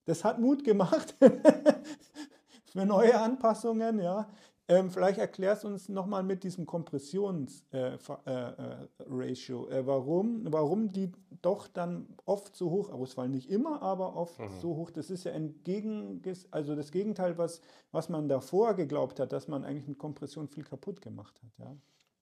[0.05, 1.15] das hat Mut gemacht
[2.73, 4.29] für neue Anpassungen, ja.
[4.71, 11.11] Ähm, vielleicht erklärst du uns nochmal mit diesem Kompressionsratio, äh, äh, äh, warum, warum die
[11.43, 13.33] doch dann oft so hoch ausfallen.
[13.33, 14.49] Nicht immer, aber oft mhm.
[14.61, 14.93] so hoch.
[14.93, 19.65] Das ist ja entgegen, also das Gegenteil, was, was man davor geglaubt hat, dass man
[19.65, 21.51] eigentlich mit Kompression viel kaputt gemacht hat.
[21.59, 21.77] Ja,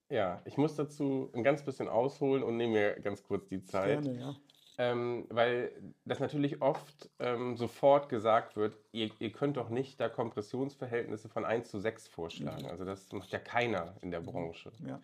[0.08, 4.02] ja ich muss dazu ein ganz bisschen ausholen und nehme mir ganz kurz die Zeit.
[4.02, 4.34] Gerne, ja.
[4.80, 5.72] Ähm, weil
[6.04, 11.44] das natürlich oft ähm, sofort gesagt wird, ihr, ihr, könnt doch nicht da Kompressionsverhältnisse von
[11.44, 12.62] 1 zu 6 vorschlagen.
[12.62, 12.70] Mhm.
[12.70, 14.70] Also das macht ja keiner in der Branche.
[14.86, 15.00] Ja.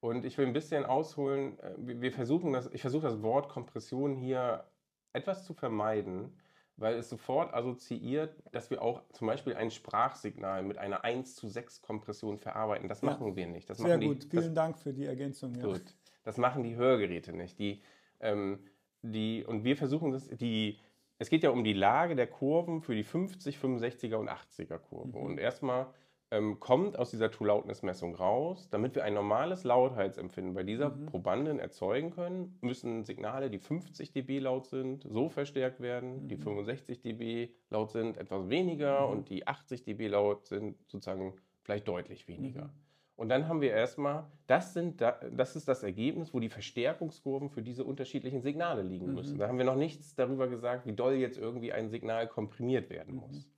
[0.00, 4.14] Und ich will ein bisschen ausholen, äh, wir versuchen das, ich versuche das Wort Kompression
[4.14, 4.64] hier
[5.14, 6.38] etwas zu vermeiden,
[6.76, 11.48] weil es sofort assoziiert, dass wir auch zum Beispiel ein Sprachsignal mit einer 1 zu
[11.48, 12.88] 6 Kompression verarbeiten.
[12.88, 13.12] Das Ja.
[13.12, 13.70] machen wir nicht.
[13.70, 15.54] Das Sehr gut, Die, vielen das, Dank für die Ergänzung.
[15.54, 15.62] Ja.
[15.62, 15.82] gut.
[16.24, 17.58] das machen die Hörgeräte nicht.
[17.58, 17.82] Die,
[18.20, 18.58] ähm,
[19.04, 20.78] die, und wir versuchen das, die,
[21.18, 25.16] es geht ja um die Lage der Kurven für die 50, 65er und 80er Kurve.
[25.18, 25.24] Mhm.
[25.24, 25.86] Und erstmal
[26.30, 31.06] ähm, kommt aus dieser True-Loudness-Messung raus, damit wir ein normales Lautheitsempfinden bei dieser Mhm.
[31.06, 36.40] Probandin erzeugen können, müssen Signale, die 50 dB laut sind, so verstärkt werden, die Mhm.
[36.40, 39.12] 65 dB laut sind, etwas weniger Mhm.
[39.12, 42.70] und die 80 dB laut sind sozusagen vielleicht deutlich weniger.
[43.16, 43.20] Mhm.
[43.20, 47.48] Und dann haben wir erstmal, das, sind da, das ist das Ergebnis, wo die Verstärkungskurven
[47.48, 49.14] für diese unterschiedlichen Signale liegen Mhm.
[49.14, 49.38] müssen.
[49.38, 53.14] Da haben wir noch nichts darüber gesagt, wie doll jetzt irgendwie ein Signal komprimiert werden
[53.14, 53.20] Mhm.
[53.20, 53.48] muss.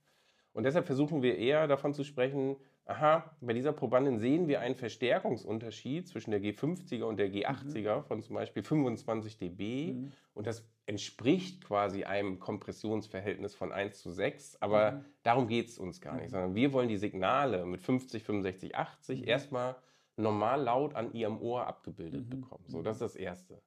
[0.53, 4.75] Und deshalb versuchen wir eher davon zu sprechen, aha, bei dieser Probandin sehen wir einen
[4.75, 9.93] Verstärkungsunterschied zwischen der G50er und der G80er von zum Beispiel 25 dB.
[9.93, 10.11] Mhm.
[10.33, 14.61] Und das entspricht quasi einem Kompressionsverhältnis von 1 zu 6.
[14.61, 15.05] Aber Mhm.
[15.23, 16.31] darum geht es uns gar nicht, Mhm.
[16.31, 19.27] sondern wir wollen die Signale mit 50, 65, 80 Mhm.
[19.27, 19.75] erstmal
[20.15, 22.41] normal laut an ihrem Ohr abgebildet Mhm.
[22.41, 22.63] bekommen.
[22.67, 22.83] So, Mhm.
[22.83, 23.61] das ist das Erste.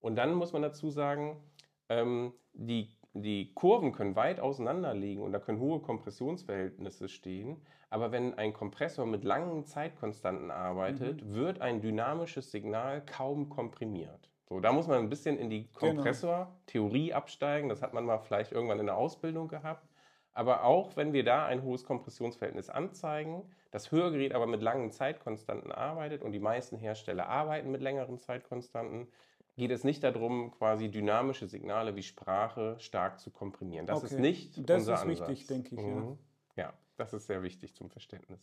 [0.00, 1.42] Und dann muss man dazu sagen,
[1.88, 7.60] ähm, die, die Kurven können weit auseinander liegen und da können hohe Kompressionsverhältnisse stehen.
[7.90, 14.30] Aber wenn ein Kompressor mit langen Zeitkonstanten arbeitet, wird ein dynamisches Signal kaum komprimiert.
[14.48, 16.02] So, da muss man ein bisschen in die Genau.
[16.02, 17.68] Kompressortheorie absteigen.
[17.68, 19.88] Das hat man mal vielleicht irgendwann in der Ausbildung gehabt.
[20.32, 25.70] Aber auch wenn wir da ein hohes Kompressionsverhältnis anzeigen, das Hörgerät aber mit langen Zeitkonstanten
[25.72, 29.08] arbeitet und die meisten Hersteller arbeiten mit längeren Zeitkonstanten,
[29.56, 33.86] geht es nicht darum, quasi dynamische Signale wie Sprache stark zu komprimieren.
[33.86, 34.20] Das ist Okay.
[34.20, 35.28] nicht Das unser ist Ansatz.
[35.28, 35.92] wichtig, denke ich, ja.
[36.00, 36.18] Mhm.
[36.56, 38.40] Ja, das ist sehr wichtig zum Verständnis.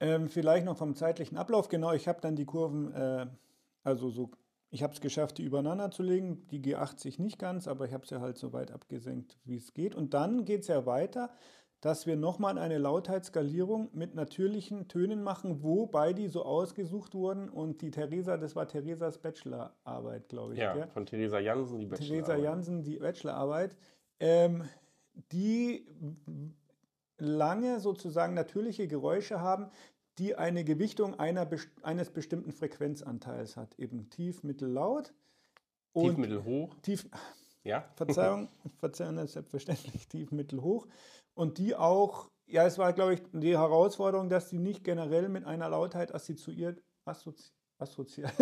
[0.00, 1.68] Ähm, vielleicht noch vom zeitlichen Ablauf.
[1.68, 3.26] Genau, ich habe dann die Kurven, äh,
[3.82, 4.30] also so,
[4.74, 6.48] ich habe es geschafft, die übereinander zu legen.
[6.50, 9.94] Die G80 nicht ganz, aber ich habe sie halt so weit abgesenkt, wie es geht.
[9.94, 11.30] Und dann geht es ja weiter,
[11.80, 17.48] dass wir nochmal eine Lautheitsskalierung mit natürlichen Tönen machen, wobei die so ausgesucht wurden.
[17.48, 20.58] Und die Theresa, das war Theresas Bachelorarbeit, glaube ich.
[20.58, 20.88] Ja, gell?
[20.88, 22.42] von Theresa Jansen, die Theresa Bachelorarbeit.
[22.42, 23.76] Jansen, die Bachelorarbeit,
[24.18, 24.64] ähm,
[25.30, 25.86] die
[27.18, 29.70] lange sozusagen natürliche Geräusche haben,
[30.18, 31.48] die eine Gewichtung einer,
[31.82, 35.12] eines bestimmten Frequenzanteils hat, eben tief, mittel, laut.
[35.96, 36.74] Tief, Und mittel, hoch.
[36.82, 37.08] tief,
[37.62, 38.48] Ja, Verzeihung,
[38.78, 40.86] Verzeihung, ist selbstverständlich tief, mittel, hoch.
[41.34, 45.44] Und die auch, ja, es war, glaube ich, die Herausforderung, dass die nicht generell mit
[45.44, 48.32] einer Lautheit assoziiert, assozi, assoziiert.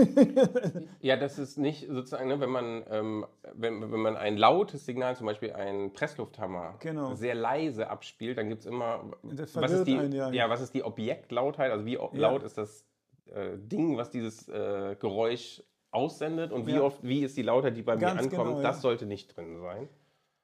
[1.00, 5.16] Ja, das ist nicht sozusagen, ne, wenn man ähm, wenn, wenn man ein lautes Signal,
[5.16, 7.14] zum Beispiel einen Presslufthammer, Genau.
[7.14, 10.30] sehr leise abspielt, dann gibt es immer, was ist, die, einen, ja.
[10.30, 12.08] ja, was ist die Objektlautheit, also wie Ja.
[12.12, 12.86] laut ist das
[13.26, 16.82] äh, Ding, was dieses äh, Geräusch aussendet und wie Ja.
[16.82, 19.60] oft, wie ist die Lautheit, die bei mir Ganz ankommt, genau, das sollte nicht drin
[19.60, 19.88] sein.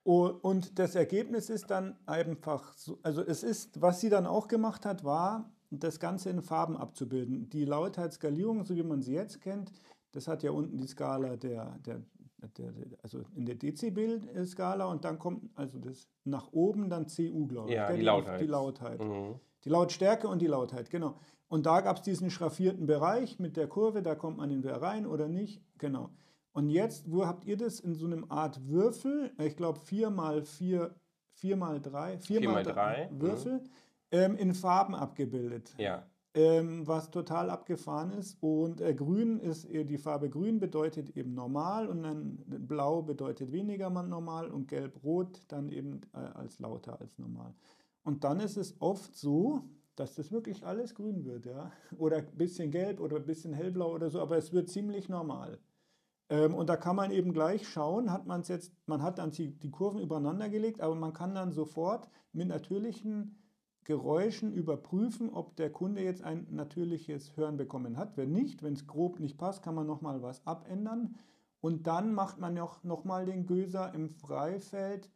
[0.05, 4.87] Und das Ergebnis ist dann einfach, so, also es ist, was sie dann auch gemacht
[4.87, 7.49] hat, war, das Ganze in Farben abzubilden.
[7.51, 9.73] Die Lautheitsskalierung, so wie man sie jetzt kennt,
[10.13, 12.03] das hat ja unten die Skala der, der,
[12.57, 17.47] der, der also in der Dezibel-Skala und dann kommt also das nach oben dann CU,
[17.47, 17.77] glaube ich.
[17.77, 18.41] Ja, die Lautheit.
[18.41, 19.01] Die Lautheit.
[19.03, 19.35] Mhm.
[19.65, 21.17] Die Lautstärke und die Lautheit, genau.
[21.49, 25.07] Und da gab es diesen schraffierten Bereich mit der Kurve, da kommt man entweder rein
[25.07, 26.11] oder nicht, genau.
[26.53, 30.43] Und jetzt, wo habt ihr das in so einem Art Würfel, ich glaube 4 mal
[30.43, 30.95] 4,
[31.35, 33.19] 4 mal 3, 4 Vier mal mal drei, mhm.
[34.11, 35.75] Ähm, in Farben abgebildet.
[35.79, 38.37] Ja, Ähm, was total abgefahren ist.
[38.41, 43.51] Und äh, grün ist, äh, die Farbe grün bedeutet eben normal und dann blau bedeutet
[43.53, 47.55] weniger man normal und gelb-rot dann eben äh, als lauter als normal.
[48.05, 49.65] Und dann ist es oft so,
[49.97, 51.73] dass das wirklich alles grün wird, ja.
[51.99, 55.59] Oder ein bisschen gelb oder ein bisschen hellblau oder so, aber es wird ziemlich normal.
[56.31, 59.31] Ähm, und da kann man eben gleich schauen, hat man es jetzt, man hat dann
[59.31, 63.37] die, die Kurven übereinander gelegt, aber man kann dann sofort mit natürlichen
[63.89, 68.19] Geräuschen überprüfen, ob der Kunde jetzt ein natürliches Hören bekommen hat.
[68.19, 71.15] Wenn nicht, wenn es grob nicht passt, kann man nochmal was abändern.
[71.63, 75.11] Und dann macht man noch, noch mal den Göser im Freifeld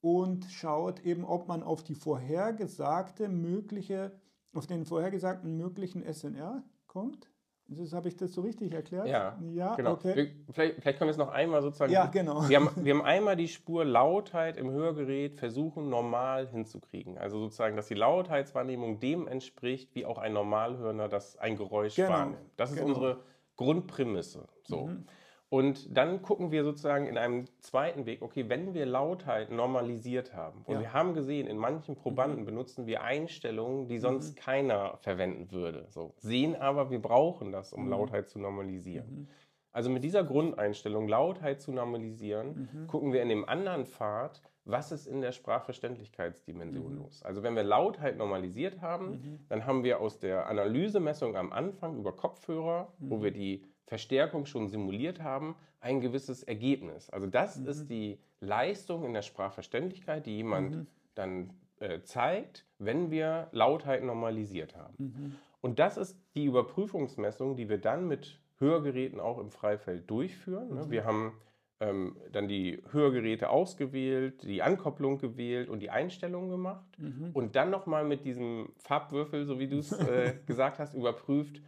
[0.00, 4.12] und schaut eben, ob man auf die vorhergesagte mögliche,
[4.52, 7.28] auf den vorhergesagten möglichen SNR kommt.
[7.68, 9.06] Das, Habe ich das so richtig erklärt?
[9.06, 9.92] Ja, ja genau.
[9.92, 10.14] okay.
[10.14, 11.92] Wir, vielleicht, vielleicht können wir es noch einmal sozusagen.
[11.92, 12.48] Ja, genau.
[12.48, 17.18] Wir haben, wir haben einmal die Spur Lautheit im Hörgerät versuchen normal hinzukriegen.
[17.18, 22.10] Also sozusagen, dass die Lautheitswahrnehmung dem entspricht, wie auch ein Normalhörner das ein Geräusch Genau,
[22.10, 22.38] wahrnimmt.
[22.56, 22.88] Das ist genau.
[22.88, 23.20] unsere
[23.56, 24.48] Grundprämisse.
[24.64, 24.86] So.
[24.86, 25.06] Mhm.
[25.52, 30.62] Und dann gucken wir sozusagen in einem zweiten Weg, okay, wenn wir Lautheit normalisiert haben,
[30.64, 30.78] und Ja.
[30.78, 30.82] Mhm.
[30.82, 35.84] wir haben gesehen, in manchen Probanden benutzen wir Einstellungen, die sonst keiner verwenden würde.
[35.90, 36.14] So.
[36.16, 37.90] Sehen aber, wir brauchen das, um Mhm.
[37.90, 39.28] Lautheit zu normalisieren.
[39.72, 42.86] Also mit dieser Grundeinstellung, Lautheit zu normalisieren, Mhm.
[42.86, 46.98] gucken wir in dem anderen Pfad, was ist in der Sprachverständlichkeitsdimension mhm.
[47.02, 47.22] los.
[47.24, 49.38] Also wenn wir Lautheit normalisiert haben, mhm.
[49.50, 53.10] dann haben wir aus der Analysemessung am Anfang über Kopfhörer, mhm.
[53.10, 57.10] wo wir die Verstärkung schon simuliert haben, ein gewisses Ergebnis.
[57.10, 57.68] Also das mhm.
[57.68, 60.86] ist die Leistung in der Sprachverständlichkeit, die jemand mhm.
[61.14, 64.94] dann äh, zeigt, wenn wir Lautheit normalisiert haben.
[64.96, 65.34] Mhm.
[65.60, 70.74] Und das ist die Überprüfungsmessung, die wir dann mit Hörgeräten auch im Freifeld durchführen.
[70.74, 70.86] Ne?
[70.88, 71.34] Wir haben
[71.80, 77.28] ähm, dann die Hörgeräte ausgewählt, die Ankopplung gewählt und die Einstellungen gemacht mhm.
[77.34, 81.60] und dann nochmal mit diesem Farbwürfel, so wie du es äh, gesagt hast, überprüft,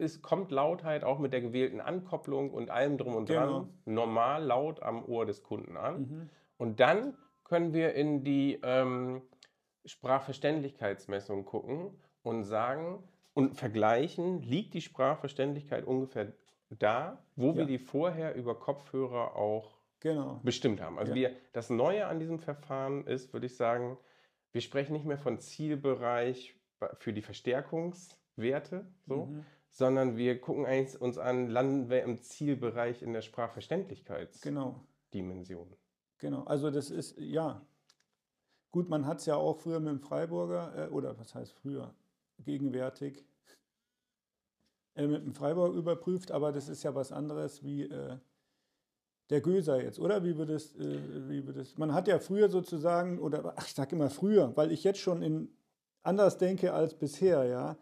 [0.00, 3.68] ist, kommt Lautheit auch mit der gewählten Ankopplung und allem drum und dran genau.
[3.84, 6.00] normal laut am Ohr des Kunden an.
[6.00, 6.30] Mhm.
[6.56, 9.22] Und dann können wir in die ähm,
[9.84, 11.90] Sprachverständlichkeitsmessung gucken
[12.22, 13.02] und sagen
[13.34, 16.32] und vergleichen, liegt die Sprachverständlichkeit ungefähr
[16.70, 17.56] da, wo ja.
[17.58, 20.40] wir die vorher über Kopfhörer auch genau.
[20.42, 20.98] bestimmt haben.
[20.98, 21.16] Also ja.
[21.30, 23.96] wir, das Neue an diesem Verfahren ist, würde ich sagen,
[24.52, 26.54] wir sprechen nicht mehr von Zielbereich
[26.98, 29.44] für die Verstärkungswerte, so, mhm.
[29.70, 30.66] Sondern wir gucken
[31.00, 35.68] uns an, landen wir im Zielbereich in der Sprachverständlichkeitsdimension.
[36.18, 36.18] Genau.
[36.18, 37.64] genau, also das ist, ja,
[38.70, 41.94] gut, man hat es ja auch früher mit dem Freiburger, äh, oder was heißt früher,
[42.38, 43.24] gegenwärtig,
[44.94, 48.18] äh, mit dem Freiburg überprüft, aber das ist ja was anderes wie äh,
[49.30, 50.24] der Göser jetzt, oder?
[50.24, 51.78] Wie wird es, äh, wie wird es?
[51.78, 55.22] Man hat ja früher sozusagen, oder ach, ich sage immer früher, weil ich jetzt schon
[55.22, 55.48] in,
[56.02, 57.76] anders denke als bisher, ja,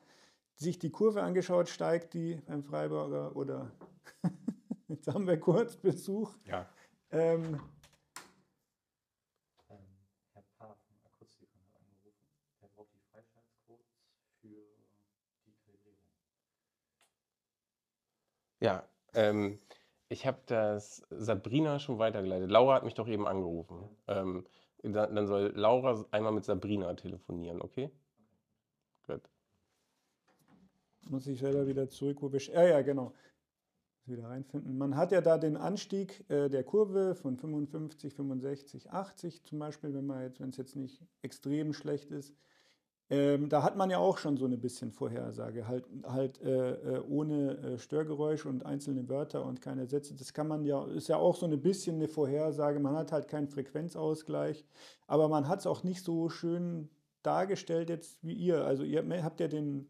[0.59, 3.71] sich die Kurve angeschaut, steigt die beim Freiburger oder
[4.89, 6.35] jetzt haben wir kurz Besuch.
[6.45, 6.69] Ja.
[7.11, 7.61] Ähm,
[18.61, 19.61] Ja, ähm,
[20.09, 22.51] ich habe das Sabrina schon weitergeleitet.
[22.51, 23.89] Laura hat mich doch eben angerufen.
[24.09, 24.47] Ähm,
[24.83, 27.91] dann, dann soll Laura einmal mit Sabrina telefonieren, okay?
[31.03, 32.41] Muss ich selber wieder zurück, wo wir.
[32.41, 33.13] Ja, ja, genau.
[34.07, 34.79] Wieder reinfinden.
[34.79, 39.93] Man hat ja da den Anstieg äh, der Kurve von 55, 65, 80 zum Beispiel,
[39.93, 42.35] wenn man jetzt, wenn es jetzt nicht extrem schlecht ist.
[43.11, 47.01] Ähm, da hat man ja auch schon so eine bisschen Vorhersage, halt, halt äh, äh,
[47.09, 50.15] ohne äh, Störgeräusch und einzelne Wörter und keine Sätze.
[50.15, 52.81] Das kann man ja, ist ja auch so ein bisschen eine Vorhersage.
[52.81, 54.67] Man hat halt keinen Frequenzausgleich,
[55.07, 56.91] aber man hat es auch nicht so schön
[57.23, 58.65] dargestellt jetzt wie ihr.
[58.67, 59.89] Also ihr habt ja den,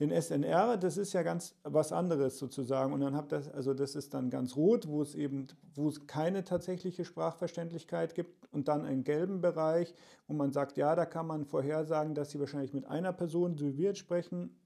[0.00, 2.92] den SNR, das ist ja ganz was anderes sozusagen.
[2.92, 6.06] Und dann habt das, also das ist dann ganz rot, wo es eben, wo es
[6.06, 9.94] keine tatsächliche Sprachverständlichkeit gibt und dann einen gelben Bereich,
[10.28, 13.66] wo man sagt, ja, da kann man vorhersagen, dass sie wahrscheinlich mit einer Person, so
[13.66, 14.56] wie wir jetzt sprechen,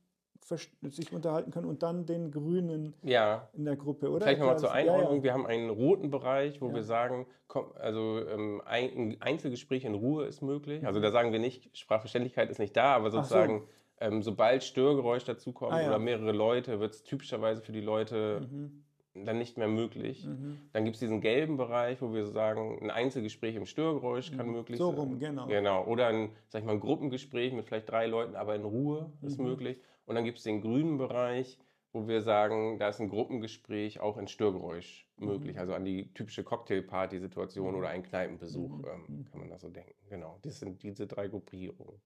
[0.83, 3.49] sich unterhalten können und dann den Grünen ja.
[3.53, 4.27] in der Gruppe, oder?
[4.27, 5.11] Vielleicht nochmal zur Einordnung.
[5.11, 5.23] Ja, ja.
[5.23, 10.27] Wir haben einen roten Bereich, wo wir sagen, komm, also ähm, ein Einzelgespräch in Ruhe
[10.27, 10.85] ist möglich.
[10.85, 13.67] Also da sagen wir nicht, Sprachverständlichkeit ist nicht da, aber sozusagen so
[14.03, 15.89] ähm, sobald Störgeräusch dazukommt ah, ja.
[15.89, 18.85] oder mehrere Leute, wird es typischerweise für die Leute mhm.
[19.25, 20.27] dann nicht mehr möglich.
[20.27, 20.59] Mhm.
[20.73, 24.37] Dann gibt es diesen gelben Bereich, wo wir sagen, ein Einzelgespräch im Störgeräusch mhm.
[24.37, 24.97] kann möglich so sein.
[24.97, 25.47] So rum, genau.
[25.47, 25.85] Genau.
[25.85, 29.39] Oder ein, sag ich mal, ein Gruppengespräch mit vielleicht drei Leuten, aber in Ruhe ist
[29.39, 29.47] mhm.
[29.47, 29.79] möglich.
[30.07, 31.59] Und dann gibt es den grünen Bereich,
[31.93, 35.55] wo wir sagen, da ist ein Gruppengespräch auch in Störgeräusch möglich.
[35.55, 35.61] Mhm.
[35.61, 37.79] Also an die typische Cocktailparty-Situation mhm.
[37.79, 39.95] oder einen Kneipenbesuch ähm, kann man das so denken.
[40.09, 42.01] Genau, das sind diese drei Gruppierungen.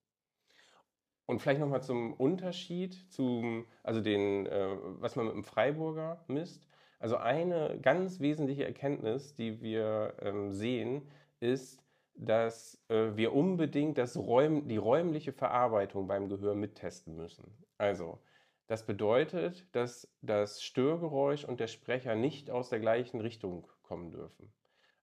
[1.27, 6.67] Und vielleicht nochmal zum Unterschied, zum, also den, äh, was man mit dem Freiburger misst.
[6.99, 11.03] Also eine ganz wesentliche Erkenntnis, die wir ähm, sehen,
[11.41, 11.83] ist,
[12.15, 17.53] dass äh, wir unbedingt das Räum, die räumliche Verarbeitung beim Gehör mittesten müssen.
[17.77, 18.19] Also
[18.67, 24.53] das bedeutet, dass das Störgeräusch und der Sprecher nicht aus der gleichen Richtung kommen dürfen.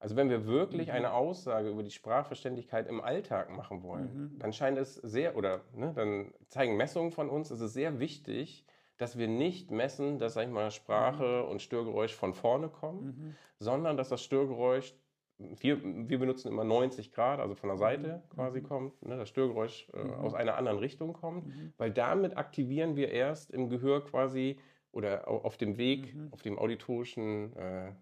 [0.04, 0.96] Also wenn wir wirklich mhm.
[0.96, 4.38] eine Aussage über die Sprachverständlichkeit im Alltag machen wollen, mhm.
[4.39, 8.66] dann scheint es sehr, oder ne, dann zeigen Messungen von uns, es ist sehr wichtig,
[8.98, 11.52] dass wir nicht messen, dass, sag ich mal, Sprache mhm.
[11.52, 13.36] und Störgeräusch von vorne kommen, mhm.
[13.60, 14.94] sondern dass das Störgeräusch,
[15.38, 18.36] wir, wir benutzen immer 90 Grad, also von der Seite mhm.
[18.36, 18.63] quasi mhm.
[18.66, 23.52] kommt, ne, das Störgeräusch äh, aus einer anderen Richtung kommt, weil damit aktivieren wir erst
[23.52, 24.60] im Gehör quasi
[24.92, 27.94] oder auf dem Weg, auf dem auditorischen äh,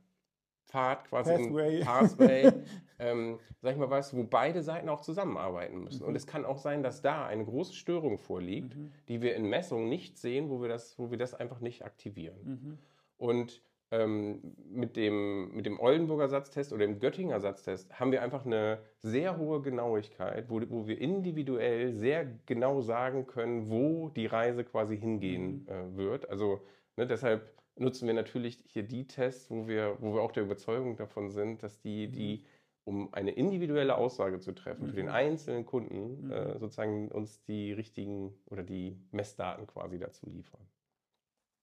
[0.68, 2.52] Pfad, quasi Pathway, Pathway
[3.00, 6.04] ähm, sag ich mal was, wo beide Seiten auch zusammenarbeiten müssen.
[6.04, 6.10] Mhm.
[6.10, 8.92] Und es kann auch sein, dass da eine große Störung vorliegt, mhm.
[9.08, 12.38] die wir in Messungen nicht sehen, wo wir das, wo wir das einfach nicht aktivieren.
[12.44, 12.78] Mhm.
[13.18, 18.46] Und ähm, mit, dem, mit dem Oldenburger Satztest oder dem Göttinger Satztest haben wir einfach
[18.46, 24.64] eine sehr hohe Genauigkeit, wo, wo wir individuell sehr genau sagen können, wo die Reise
[24.64, 25.68] quasi hingehen mhm.
[25.68, 26.30] äh, wird.
[26.30, 26.62] Also
[26.96, 30.96] ne, deshalb nutzen wir natürlich hier die Tests, wo wir, wo wir auch der Überzeugung
[30.96, 32.12] davon sind, dass die, mhm.
[32.14, 32.46] die
[32.84, 35.12] um eine individuelle Aussage zu treffen, für den Mhm.
[35.12, 36.32] einzelnen Kunden Mhm.
[36.32, 40.62] äh, sozusagen uns die richtigen oder die Messdaten quasi dazu liefern.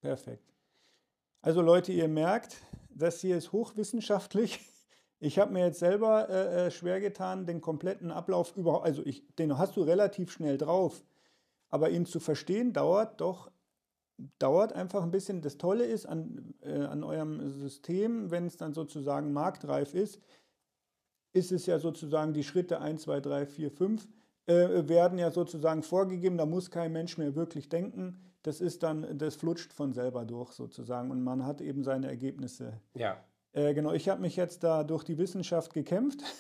[0.01, 0.55] Perfekt.
[1.41, 4.61] Also Leute, ihr merkt, das hier ist hochwissenschaftlich.
[5.21, 9.25] Ich habe mir jetzt selber äh, äh, schwer getan, den kompletten Ablauf überhaupt, also ich,
[9.35, 11.03] den hast du relativ schnell drauf,
[11.69, 13.51] aber ihn zu verstehen dauert doch,
[14.39, 15.43] dauert einfach ein bisschen.
[15.43, 20.21] Das Tolle ist an, äh, an eurem System, wenn es dann sozusagen marktreif ist,
[21.33, 24.09] ist es ja sozusagen die Schritte 1, 2, 3, 4, 5
[24.47, 28.19] äh, werden ja sozusagen vorgegeben, da muss kein Mensch mehr wirklich denken.
[28.43, 32.81] Das ist dann, das flutscht von selber durch sozusagen und man hat eben seine Ergebnisse.
[32.95, 33.19] Ja,
[33.53, 36.21] Äh, genau, ich habe mich jetzt da durch die Wissenschaft gekämpft.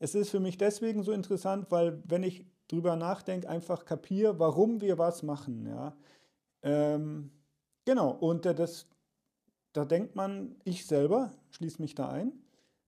[0.00, 4.80] Es ist für mich deswegen so interessant, weil wenn ich drüber nachdenke, einfach kapiere, warum
[4.80, 5.66] wir was machen.
[5.66, 5.96] Ja.
[6.62, 7.30] Ähm,
[7.84, 8.86] genau, und äh, das,
[9.72, 12.32] da denkt man, ich selber schließe mich da ein.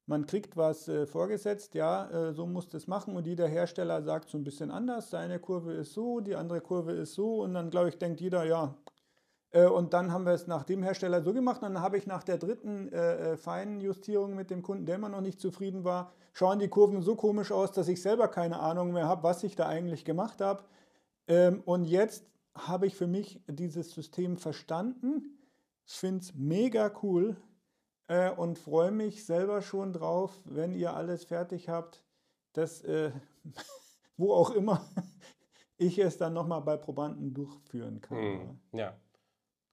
[0.07, 4.29] Man kriegt was äh, vorgesetzt, ja, äh, so muss das machen und jeder Hersteller sagt
[4.29, 5.11] so ein bisschen anders.
[5.11, 8.45] Seine Kurve ist so, die andere Kurve ist so und dann, glaube ich, denkt jeder,
[8.45, 8.75] ja.
[9.53, 11.63] Äh, und dann haben wir es nach dem Hersteller so gemacht.
[11.63, 15.09] Dann habe ich nach der dritten äh, äh, feinen Justierung mit dem Kunden, der immer
[15.09, 18.93] noch nicht zufrieden war, schauen die Kurven so komisch aus, dass ich selber keine Ahnung
[18.93, 20.65] mehr habe, was ich da eigentlich gemacht habe.
[21.29, 22.25] Ähm, und jetzt
[22.69, 25.39] habe ich für mich dieses System verstanden.
[25.87, 27.37] Ich finde es mega cool
[28.07, 32.05] äh, und freue mich selber schon drauf, wenn ihr alles fertig habt,
[32.53, 33.13] dass äh,
[34.17, 34.85] wo auch immer
[35.77, 38.19] ich es dann nochmal bei Probanden durchführen kann.
[38.19, 38.97] Hm, ja,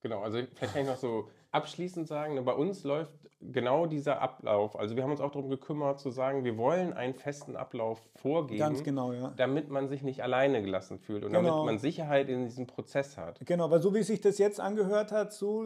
[0.02, 0.22] genau.
[0.22, 4.78] Also vielleicht kann ich noch so abschließend sagen, ne, bei uns läuft genau dieser Ablauf.
[4.78, 8.60] Also wir haben uns auch darum gekümmert zu sagen, wir wollen einen festen Ablauf vorgeben,
[8.60, 9.34] Ganz genau, ja.
[9.38, 11.50] damit man sich nicht alleine gelassen fühlt und Genau.
[11.50, 13.40] damit man Sicherheit in diesem Prozess hat.
[13.46, 15.66] Genau, weil so wie sich das jetzt angehört hat, so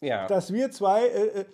[0.00, 1.44] Ja, dass wir zwei, äh, äh,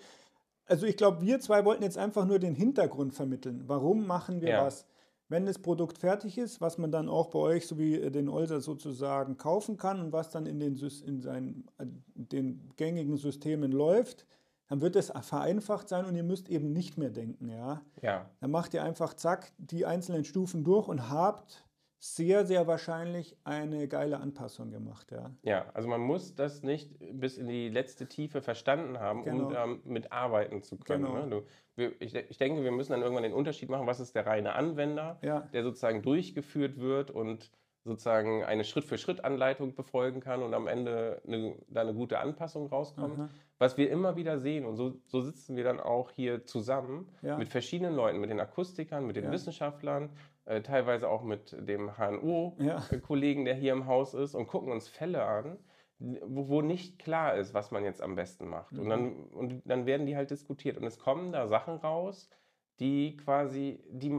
[0.66, 3.62] also ich glaube, wir zwei wollten jetzt einfach nur den Hintergrund vermitteln.
[3.66, 4.66] Warum machen wir Ja.
[4.66, 4.86] was?
[5.28, 8.28] Wenn das Produkt fertig ist, was man dann auch bei euch, so wie äh, den
[8.28, 13.72] Olser sozusagen kaufen kann und was dann in den, in seinen, äh, den gängigen Systemen
[13.72, 14.26] läuft,
[14.68, 17.48] dann wird es vereinfacht sein und ihr müsst eben nicht mehr denken.
[17.48, 17.82] Ja?
[18.02, 21.64] ja, Dann macht ihr einfach zack die einzelnen Stufen durch und habt
[22.00, 25.10] sehr, sehr wahrscheinlich eine geile Anpassung gemacht.
[25.10, 25.30] Ja?
[25.42, 25.66] ja.
[25.74, 29.46] Also man muss das nicht bis in die letzte Tiefe verstanden haben, Genau.
[29.46, 31.06] um damit arbeiten zu können.
[31.06, 31.24] Genau.
[31.24, 31.30] Ne?
[31.30, 31.42] Du,
[31.78, 34.54] wir, ich, ich denke, wir müssen dann irgendwann den Unterschied machen, was ist der reine
[34.54, 35.40] Anwender, Ja.
[35.52, 37.50] der sozusagen durchgeführt wird und
[37.84, 43.18] sozusagen eine Schritt-für-Schritt-Anleitung befolgen kann und am Ende eine, da eine gute Anpassung rauskommt.
[43.18, 43.28] Aha.
[43.58, 47.38] Was wir immer wieder sehen, und so, so sitzen wir dann auch hier zusammen Ja.
[47.38, 49.32] mit verschiedenen Leuten, mit den Akustikern, mit den Ja.
[49.32, 50.10] Wissenschaftlern,
[50.44, 51.96] äh, teilweise auch mit dem.
[51.96, 55.58] HNO-Kollegen, der hier im Haus ist, und gucken uns Fälle an,
[55.98, 58.78] wo, wo nicht klar ist, was man jetzt am besten macht.
[58.78, 58.88] Und, Mhm.
[58.88, 60.76] dann, und dann werden die halt diskutiert.
[60.76, 62.28] Und es kommen da Sachen raus,
[62.80, 64.18] die quasi, die,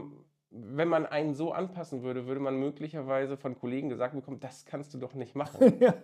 [0.50, 4.92] wenn man einen so anpassen würde, würde man möglicherweise von Kollegen gesagt bekommen, das kannst
[4.92, 5.78] du doch nicht machen.
[5.80, 5.94] ja.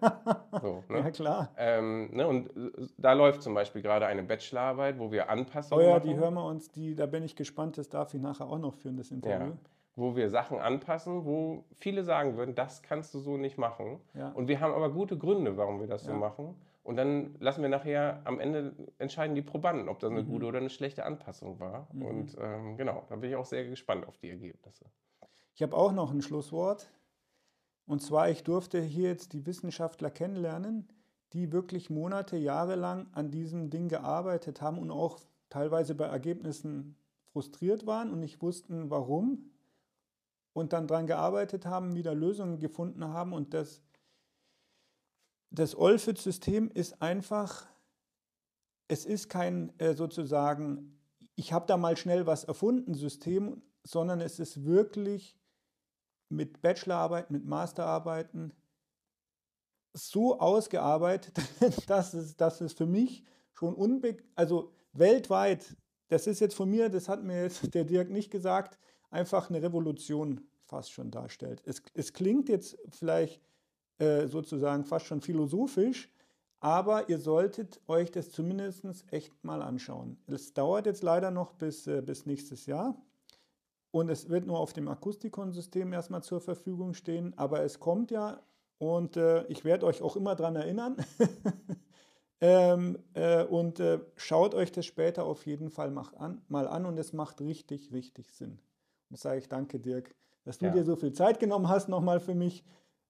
[0.62, 0.98] So, ne?
[1.00, 1.52] ja, klar.
[1.58, 5.84] Ähm, ne, und äh, da läuft zum Beispiel gerade eine Bachelorarbeit, wo wir Oh Anpassungen
[5.84, 8.46] ja, machen, die hören wir uns, die, da bin ich gespannt, das darf ich nachher
[8.46, 9.48] auch noch führen, das Interview.
[9.48, 9.58] ja,
[9.96, 14.00] wo wir Sachen anpassen, wo viele sagen würden, das kannst du so nicht machen.
[14.14, 14.30] Ja.
[14.32, 16.18] Und wir haben aber gute Gründe, warum wir das so Ja.
[16.18, 16.54] machen.
[16.84, 20.28] Und dann lassen wir nachher am Ende entscheiden die Probanden, ob das eine Mhm.
[20.28, 21.88] gute oder eine schlechte Anpassung war.
[21.92, 22.02] Mhm.
[22.02, 24.84] Und ähm, genau, da bin ich auch sehr gespannt auf die Ergebnisse.
[25.54, 26.88] Ich habe auch noch ein Schlusswort.
[27.86, 30.88] Und zwar, ich durfte hier jetzt die Wissenschaftler kennenlernen,
[31.32, 36.96] die wirklich Monate, Jahre lang an diesem Ding gearbeitet haben und auch teilweise bei Ergebnissen
[37.32, 39.50] frustriert waren und nicht wussten, warum.
[40.56, 43.34] Und dann daran gearbeitet haben, wieder Lösungen gefunden haben.
[43.34, 43.82] Und das,
[45.50, 47.66] das Olfit-System ist einfach,
[48.88, 50.98] es ist kein äh, sozusagen,
[51.34, 55.36] ich habe da mal schnell was erfunden, System, sondern es ist wirklich
[56.30, 58.54] mit Bachelorarbeiten, mit Masterarbeiten
[59.92, 61.38] so ausgearbeitet,
[61.86, 65.76] dass es, dass es für mich schon unbe also weltweit,
[66.08, 68.78] das ist jetzt von mir, das hat mir jetzt der Dirk nicht gesagt,
[69.10, 71.62] einfach eine Revolution fast schon darstellt.
[71.64, 73.40] Es, es klingt jetzt vielleicht
[73.98, 76.12] äh, sozusagen fast schon philosophisch,
[76.60, 80.18] aber ihr solltet euch das zumindest echt mal anschauen.
[80.26, 83.00] Es dauert jetzt leider noch bis, äh, bis nächstes Jahr.
[83.92, 88.42] Und es wird nur auf dem Akustikon-System erstmal zur Verfügung stehen, aber es kommt ja
[88.78, 90.96] und äh, ich werde euch auch immer daran erinnern.
[92.40, 96.84] ähm, äh, und äh, schaut euch das später auf jeden Fall mach an, mal an
[96.84, 98.58] und es macht richtig, richtig Sinn.
[99.08, 100.72] Dann sage ich danke, Dirk, dass du ja.
[100.72, 102.64] dir so viel Zeit genommen hast nochmal für mich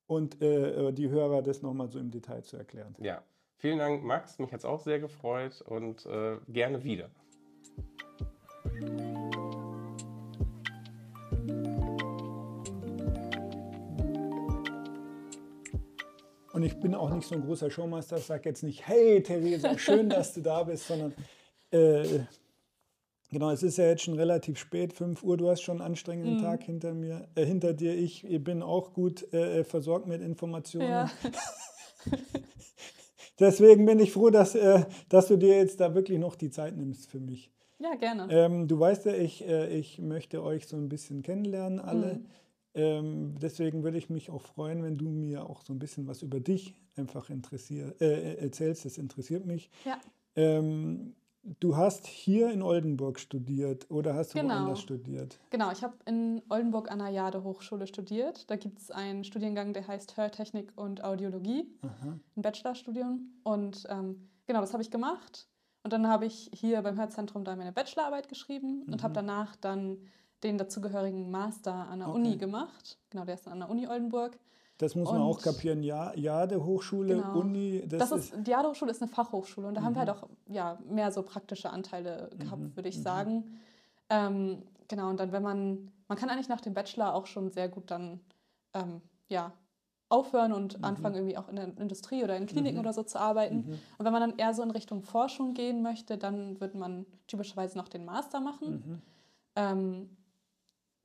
[0.07, 2.95] und äh, äh die Hörer das nochmal so im Detail zu erklären.
[2.99, 3.23] Ja,
[3.57, 4.39] vielen Dank, Max.
[4.39, 7.11] Mich hat es auch sehr gefreut und äh, gerne wieder.
[16.53, 20.09] Und ich bin auch nicht so ein großer Showmaster, sage jetzt nicht, hey Theresa, schön,
[20.09, 21.15] dass du da bist, sondern
[21.71, 22.21] äh,
[23.31, 25.37] genau, es ist ja jetzt schon relativ spät, 5 Uhr.
[25.37, 26.43] Du hast schon einen anstrengenden mhm.
[26.43, 27.95] Tag hinter mir, äh, hinter dir.
[27.95, 30.89] Ich bin auch gut äh, versorgt mit Informationen.
[30.89, 31.11] Ja.
[33.39, 36.77] Deswegen bin ich froh, dass, äh, dass du dir jetzt da wirklich noch die Zeit
[36.77, 37.53] nimmst für mich.
[37.79, 38.27] Ja, gerne.
[38.31, 42.15] Ähm, du weißt ja, ich, äh, ich möchte euch so ein bisschen kennenlernen, alle.
[42.15, 42.27] Mhm.
[42.75, 46.23] Ähm, deswegen würde ich mich auch freuen, wenn du mir auch so ein bisschen was
[46.23, 48.85] über dich einfach interessier, äh, erzählst.
[48.85, 49.71] Das interessiert mich.
[49.85, 49.99] Ja.
[50.35, 51.15] Ähm,
[51.61, 54.55] du hast hier in Oldenburg studiert oder hast du genau.
[54.55, 55.39] woanders studiert?
[55.51, 58.51] Genau, ich habe in Oldenburg an der Jade Hochschule studiert.
[58.51, 62.19] Da gibt es einen Studiengang, der heißt Hörtechnik und Audiologie, Aha.
[62.37, 63.33] ein Bachelorstudium.
[63.45, 65.49] Und ähm, genau, das habe ich gemacht.
[65.83, 68.93] Und dann habe ich hier beim Hörzentrum da meine Bachelorarbeit geschrieben mhm.
[68.95, 69.99] und habe danach dann
[70.43, 72.19] den dazugehörigen Master an der okay.
[72.19, 72.99] Uni gemacht.
[73.11, 74.39] Genau, der ist an der Uni Oldenburg.
[74.79, 75.83] Das muss man auch kapieren.
[75.83, 77.39] Ja, Jade Hochschule, genau.
[77.39, 77.83] Uni.
[77.87, 79.85] Das, das ist, ist, die Jade Hochschule ist eine Fachhochschule und da mhm.
[79.87, 82.77] haben wir halt auch ja, mehr so praktische Anteile gehabt, mhm.
[82.77, 83.03] würde ich mhm.
[83.03, 83.61] sagen.
[84.11, 87.71] Ähm, genau, und dann, wenn man, man kann eigentlich nach dem Bachelor auch schon sehr
[87.71, 88.21] gut dann
[88.75, 89.53] ähm, ja,
[90.11, 90.85] aufhören und mhm.
[90.85, 92.81] anfangen, irgendwie auch in der Industrie oder in Kliniken mhm.
[92.81, 93.57] oder so zu arbeiten.
[93.57, 93.79] Mhm.
[93.97, 97.79] Und wenn man dann eher so in Richtung Forschung gehen möchte, dann wird man typischerweise
[97.79, 99.03] noch den Master machen.
[99.57, 100.11] Ähm,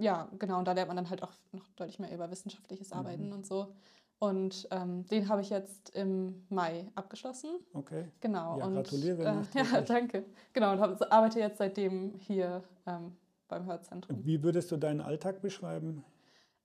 [0.01, 2.97] ja, genau, und da lernt man dann halt auch noch deutlich mehr über wissenschaftliches mhm.
[2.97, 3.33] Arbeiten mhm.
[3.33, 3.73] und so.
[4.19, 7.49] Und ähm, den habe ich jetzt im Mai abgeschlossen.
[7.73, 8.05] Okay.
[8.19, 8.59] Genau.
[8.59, 9.45] Ja, und, gratuliere.
[9.53, 10.25] Äh, ja, danke.
[10.53, 13.15] Genau, und hab, arbeite jetzt seitdem hier ähm,
[13.47, 14.23] beim Hörzentrum.
[14.23, 16.03] Wie würdest du deinen Alltag beschreiben?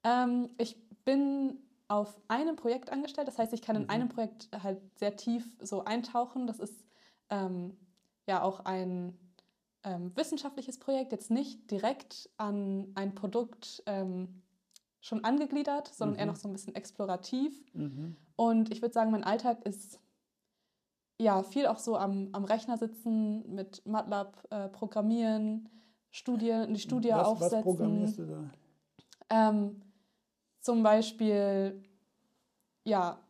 [0.05, 0.77] Ähm, ich
[1.07, 1.59] bin
[1.89, 3.29] auf einem Projekt angestellt.
[3.29, 3.91] Das heißt, ich kann in mhm.
[3.91, 6.47] einem Projekt halt sehr tief so eintauchen.
[6.47, 6.85] Das ist
[7.31, 7.75] ähm,
[8.27, 9.17] ja auch ein
[9.87, 14.43] ähm, wissenschaftliches Projekt, jetzt nicht direkt an ein Produkt ähm,
[15.01, 16.21] schon angegliedert, sondern mhm.
[16.21, 17.73] eher noch so ein bisschen explorativ.
[17.73, 18.17] Mhm.
[18.35, 20.01] Und ich würde sagen, mein Alltag ist
[21.19, 25.69] ja viel auch so am, am Rechner sitzen, mit MATLAB äh, programmieren,
[26.11, 27.59] Studien, die Studie was, aufsetzen.
[27.59, 28.51] Was programmierst du da?
[29.31, 29.83] Ähm,
[30.61, 31.81] zum Beispiel
[32.85, 33.21] ja,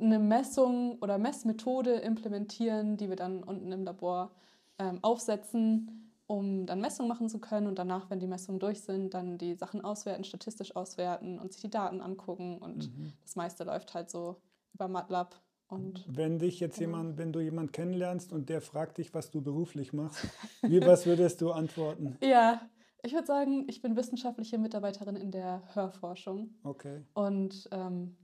[0.00, 4.32] eine Messung oder Messmethode implementieren, die wir dann unten im Labor
[4.78, 9.14] ähm, aufsetzen, um dann Messungen machen zu können und danach, wenn die Messungen durch sind,
[9.14, 13.12] dann die Sachen auswerten, statistisch auswerten und sich die Daten angucken und mhm.
[13.20, 14.40] das meiste läuft halt so
[14.72, 15.34] über MATLAB.
[15.68, 16.98] Und wenn dich jetzt genau.
[16.98, 20.26] jemand, wenn du jemanden kennenlernst und der fragt dich, was du beruflich machst,
[20.62, 22.18] wie was würdest du antworten?
[22.22, 22.60] Ja,
[23.02, 26.50] ich würde sagen, ich bin wissenschaftliche Mitarbeiterin in der Hörforschung.
[26.62, 27.00] Okay.
[27.14, 28.16] Und ähm,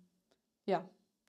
[0.67, 0.89] ja,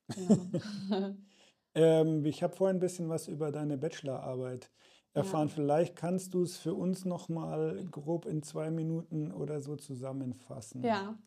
[0.15, 1.15] genau.
[1.73, 4.69] ähm, ich habe vorhin ein bisschen was über deine Bachelorarbeit
[5.13, 5.47] erfahren.
[5.47, 5.53] Ja.
[5.53, 10.83] Vielleicht kannst du es für uns noch mal grob in zwei Minuten oder so zusammenfassen.
[10.83, 11.17] Ja,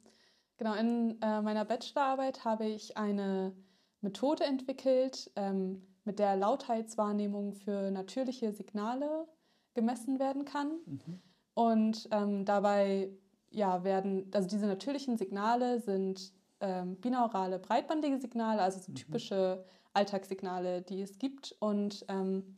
[0.57, 0.74] genau.
[0.74, 3.53] In äh, meiner Bachelorarbeit habe ich eine
[4.01, 9.26] Methode entwickelt, ähm, mit der Lautheitswahrnehmung für natürliche Signale
[9.74, 10.80] gemessen werden kann.
[10.87, 11.22] Mhm.
[11.55, 13.11] Und ähm, dabei
[13.51, 18.97] ja, werden, also diese natürlichen Signale sind ähm, binaurale breitbandige Signale, also so mhm.
[18.97, 21.55] typische Alltagssignale, die es gibt.
[21.61, 22.57] Und ähm,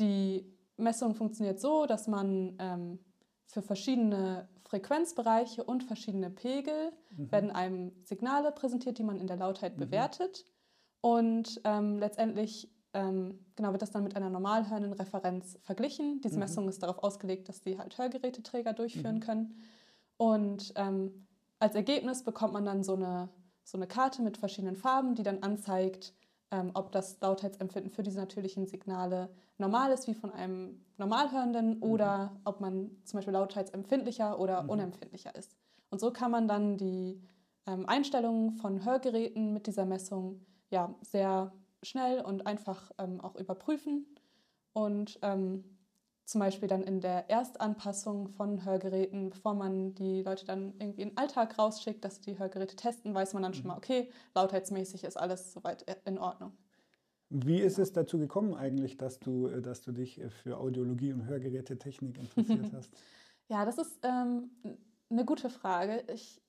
[0.00, 2.98] die Messung funktioniert so, dass man ähm,
[3.46, 7.32] für verschiedene Frequenzbereiche und verschiedene Pegel mhm.
[7.32, 9.80] werden einem Signale präsentiert, die man in der Lautheit mhm.
[9.80, 10.44] bewertet.
[11.00, 16.20] Und ähm, letztendlich ähm, genau wird das dann mit einer normal hörenden Referenz verglichen.
[16.20, 16.40] Diese mhm.
[16.40, 19.20] Messung ist darauf ausgelegt, dass die halt Hörgeräteträger durchführen mhm.
[19.20, 19.54] können.
[20.16, 21.26] Und ähm,
[21.58, 23.28] als Ergebnis bekommt man dann so eine,
[23.64, 26.14] so eine Karte mit verschiedenen Farben, die dann anzeigt,
[26.50, 29.28] ähm, ob das Lautheitsempfinden für diese natürlichen Signale
[29.58, 31.82] normal ist wie von einem Normalhörenden mhm.
[31.82, 34.70] oder ob man zum Beispiel lautheitsempfindlicher oder mhm.
[34.70, 35.56] unempfindlicher ist.
[35.90, 37.20] Und so kann man dann die
[37.66, 44.06] ähm, Einstellungen von Hörgeräten mit dieser Messung ja, sehr schnell und einfach ähm, auch überprüfen
[44.72, 45.64] und ähm,
[46.30, 51.08] zum Beispiel dann in der Erstanpassung von Hörgeräten, bevor man die Leute dann irgendwie in
[51.10, 53.68] den Alltag rausschickt, dass die Hörgeräte testen, weiß man dann schon mhm.
[53.68, 56.52] mal, okay, lautheitsmäßig ist alles soweit in Ordnung.
[57.30, 61.12] Wie ist es dazu gekommen eigentlich, dass du, äh, dass du dich äh, für Audiologie
[61.12, 62.90] und Hörgerätetechnik interessiert hast?
[63.48, 64.50] ja, das ist ähm,
[65.10, 66.04] eine gute Frage.
[66.12, 66.40] Ich,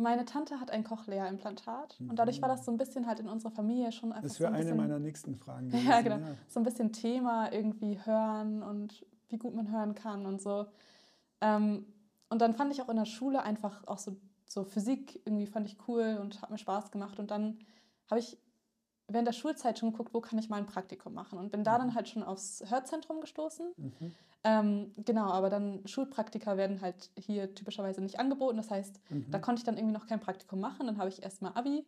[0.00, 2.10] meine Tante hat ein Cochlea-Implantat mhm.
[2.10, 4.28] und dadurch war das so ein bisschen halt in unserer Familie schon einfach.
[4.28, 5.66] Das wäre so ein eine meiner nächsten Fragen.
[5.70, 6.16] Gewesen, ja, genau.
[6.16, 6.34] Ja.
[6.48, 10.66] So ein bisschen Thema irgendwie hören und wie gut man hören kann und so.
[11.40, 11.86] Ähm,
[12.28, 15.66] und dann fand ich auch in der Schule einfach auch so, so Physik irgendwie fand
[15.66, 17.18] ich cool und hat mir Spaß gemacht.
[17.18, 17.58] Und dann
[18.08, 18.38] habe ich
[19.12, 21.78] während der Schulzeit schon geguckt, wo kann ich mal ein Praktikum machen und bin da
[21.78, 21.94] dann mhm.
[21.94, 23.72] halt schon aufs Hörzentrum gestoßen.
[23.76, 24.14] Mhm.
[24.42, 28.56] Ähm, genau, aber dann Schulpraktika werden halt hier typischerweise nicht angeboten.
[28.56, 29.30] Das heißt, mhm.
[29.30, 30.86] da konnte ich dann irgendwie noch kein Praktikum machen.
[30.86, 31.84] Dann habe ich erstmal Abi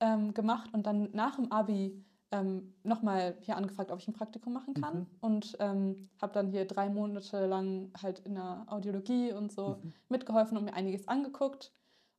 [0.00, 4.52] ähm, gemacht und dann nach dem Abi ähm, nochmal hier angefragt, ob ich ein Praktikum
[4.52, 4.98] machen kann.
[4.98, 5.06] Mhm.
[5.20, 9.92] Und ähm, habe dann hier drei Monate lang halt in der Audiologie und so mhm.
[10.08, 11.72] mitgeholfen und mir einiges angeguckt.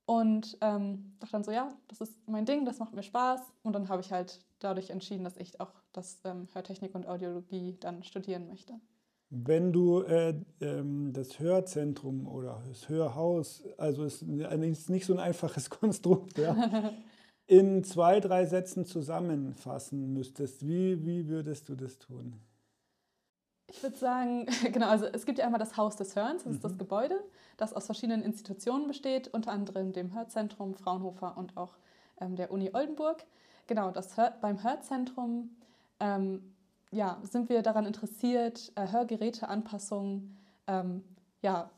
[0.07, 3.41] Und ähm, dachte dann so, ja, das ist mein Ding, das macht mir Spaß.
[3.63, 7.75] Und dann habe ich halt dadurch entschieden, dass ich auch das ähm, Hörtechnik und Audiologie
[7.81, 8.79] dann studieren möchte.
[9.29, 15.19] Wenn du äh, ähm, das Hörzentrum oder das Hörhaus, also es ist nicht so ein
[15.19, 16.55] einfaches Konstrukt, ja,
[17.47, 22.39] in zwei, drei Sätzen zusammenfassen müsstest, wie, wie würdest du das tun?
[23.69, 26.55] Ich würde sagen, genau, also es gibt ja einmal das Haus des Hörens, das mhm.
[26.55, 26.77] ist das.
[26.77, 27.23] Gebäude,
[27.57, 31.77] das aus verschiedenen Institutionen besteht, unter anderem dem Hörzentrum Fraunhofer und auch
[32.21, 33.25] ähm, der Uni Oldenburg.
[33.67, 35.49] Genau, das Hör beim Hörzentrum
[35.99, 36.53] ähm,
[36.91, 40.37] ja, sind wir daran interessiert, äh, Hörgeräteanpassungen
[40.67, 41.03] ähm,
[41.41, 41.69] ja,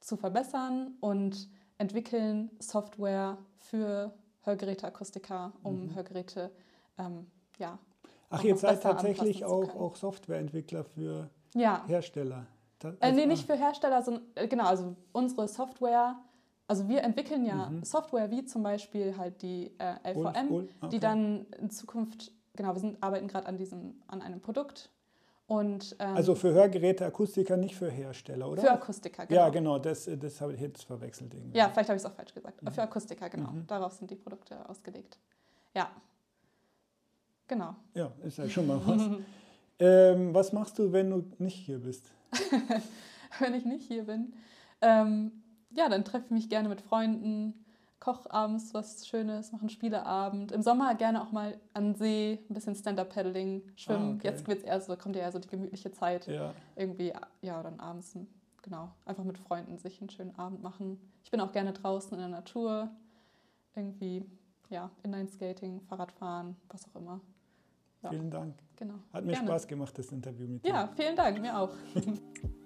[0.00, 5.94] zu verbessern und entwickeln Software für Hörgeräteakustiker, um mhm.
[5.94, 6.50] Hörgeräte
[6.98, 7.26] ähm,
[7.58, 7.78] ja,
[8.30, 11.84] Ach, ihr seid tatsächlich auch, auch Softwareentwickler für ja.
[11.86, 12.46] Hersteller?
[12.78, 16.16] Das, also, äh, nee, nicht für Hersteller, sondern äh, genau, also unsere Software,
[16.68, 17.84] also wir entwickeln ja mhm.
[17.84, 20.88] Software wie zum Beispiel halt die äh, LVM, okay.
[20.90, 24.90] die dann in Zukunft, genau, wir sind, arbeiten gerade an diesem, an einem Produkt.
[25.48, 28.62] Und, ähm, also für Hörgeräte, Akustiker, nicht für Hersteller, oder?
[28.62, 29.40] Für Akustiker, genau.
[29.40, 31.32] Ja, genau, das, das habe ich jetzt verwechselt.
[31.32, 31.56] Irgendwie.
[31.56, 32.60] Ja, vielleicht habe ich es auch falsch gesagt.
[32.62, 32.72] Mhm.
[32.72, 33.52] Für Akustiker, genau.
[33.52, 33.66] Mhm.
[33.68, 35.18] Darauf sind die Produkte ausgelegt.
[35.72, 35.88] Ja,
[37.48, 37.76] Genau.
[37.94, 39.02] Ja, ist ja schon mal was.
[39.78, 42.10] ähm, was machst du, wenn du nicht hier bist?
[43.38, 44.32] wenn ich nicht hier bin?
[44.80, 45.32] Ähm,
[45.70, 47.54] ja, dann treffe ich mich gerne mit Freunden,
[48.00, 50.52] koche abends was Schönes, mache einen Spieleabend.
[50.52, 54.12] Im Sommer gerne auch mal an See, ein bisschen Stand-Up-Paddling, schwimmen.
[54.12, 54.28] Ah, okay.
[54.28, 56.26] Jetzt wird's eher so, kommt ja eher so die gemütliche Zeit.
[56.26, 56.54] Ja.
[56.74, 58.16] Irgendwie, ja, dann abends,
[58.62, 61.00] genau, einfach mit Freunden sich einen schönen Abend machen.
[61.24, 62.90] Ich bin auch gerne draußen in der Natur,
[63.74, 64.24] irgendwie,
[64.68, 67.20] ja, Inline-Skating, Fahrradfahren, was auch immer.
[68.10, 68.54] Vielen Dank.
[68.76, 68.94] Genau.
[69.12, 69.48] Hat mir Gerne.
[69.48, 70.68] Spaß gemacht, das Interview mit dir.
[70.68, 71.70] Ja, vielen Dank, mir auch.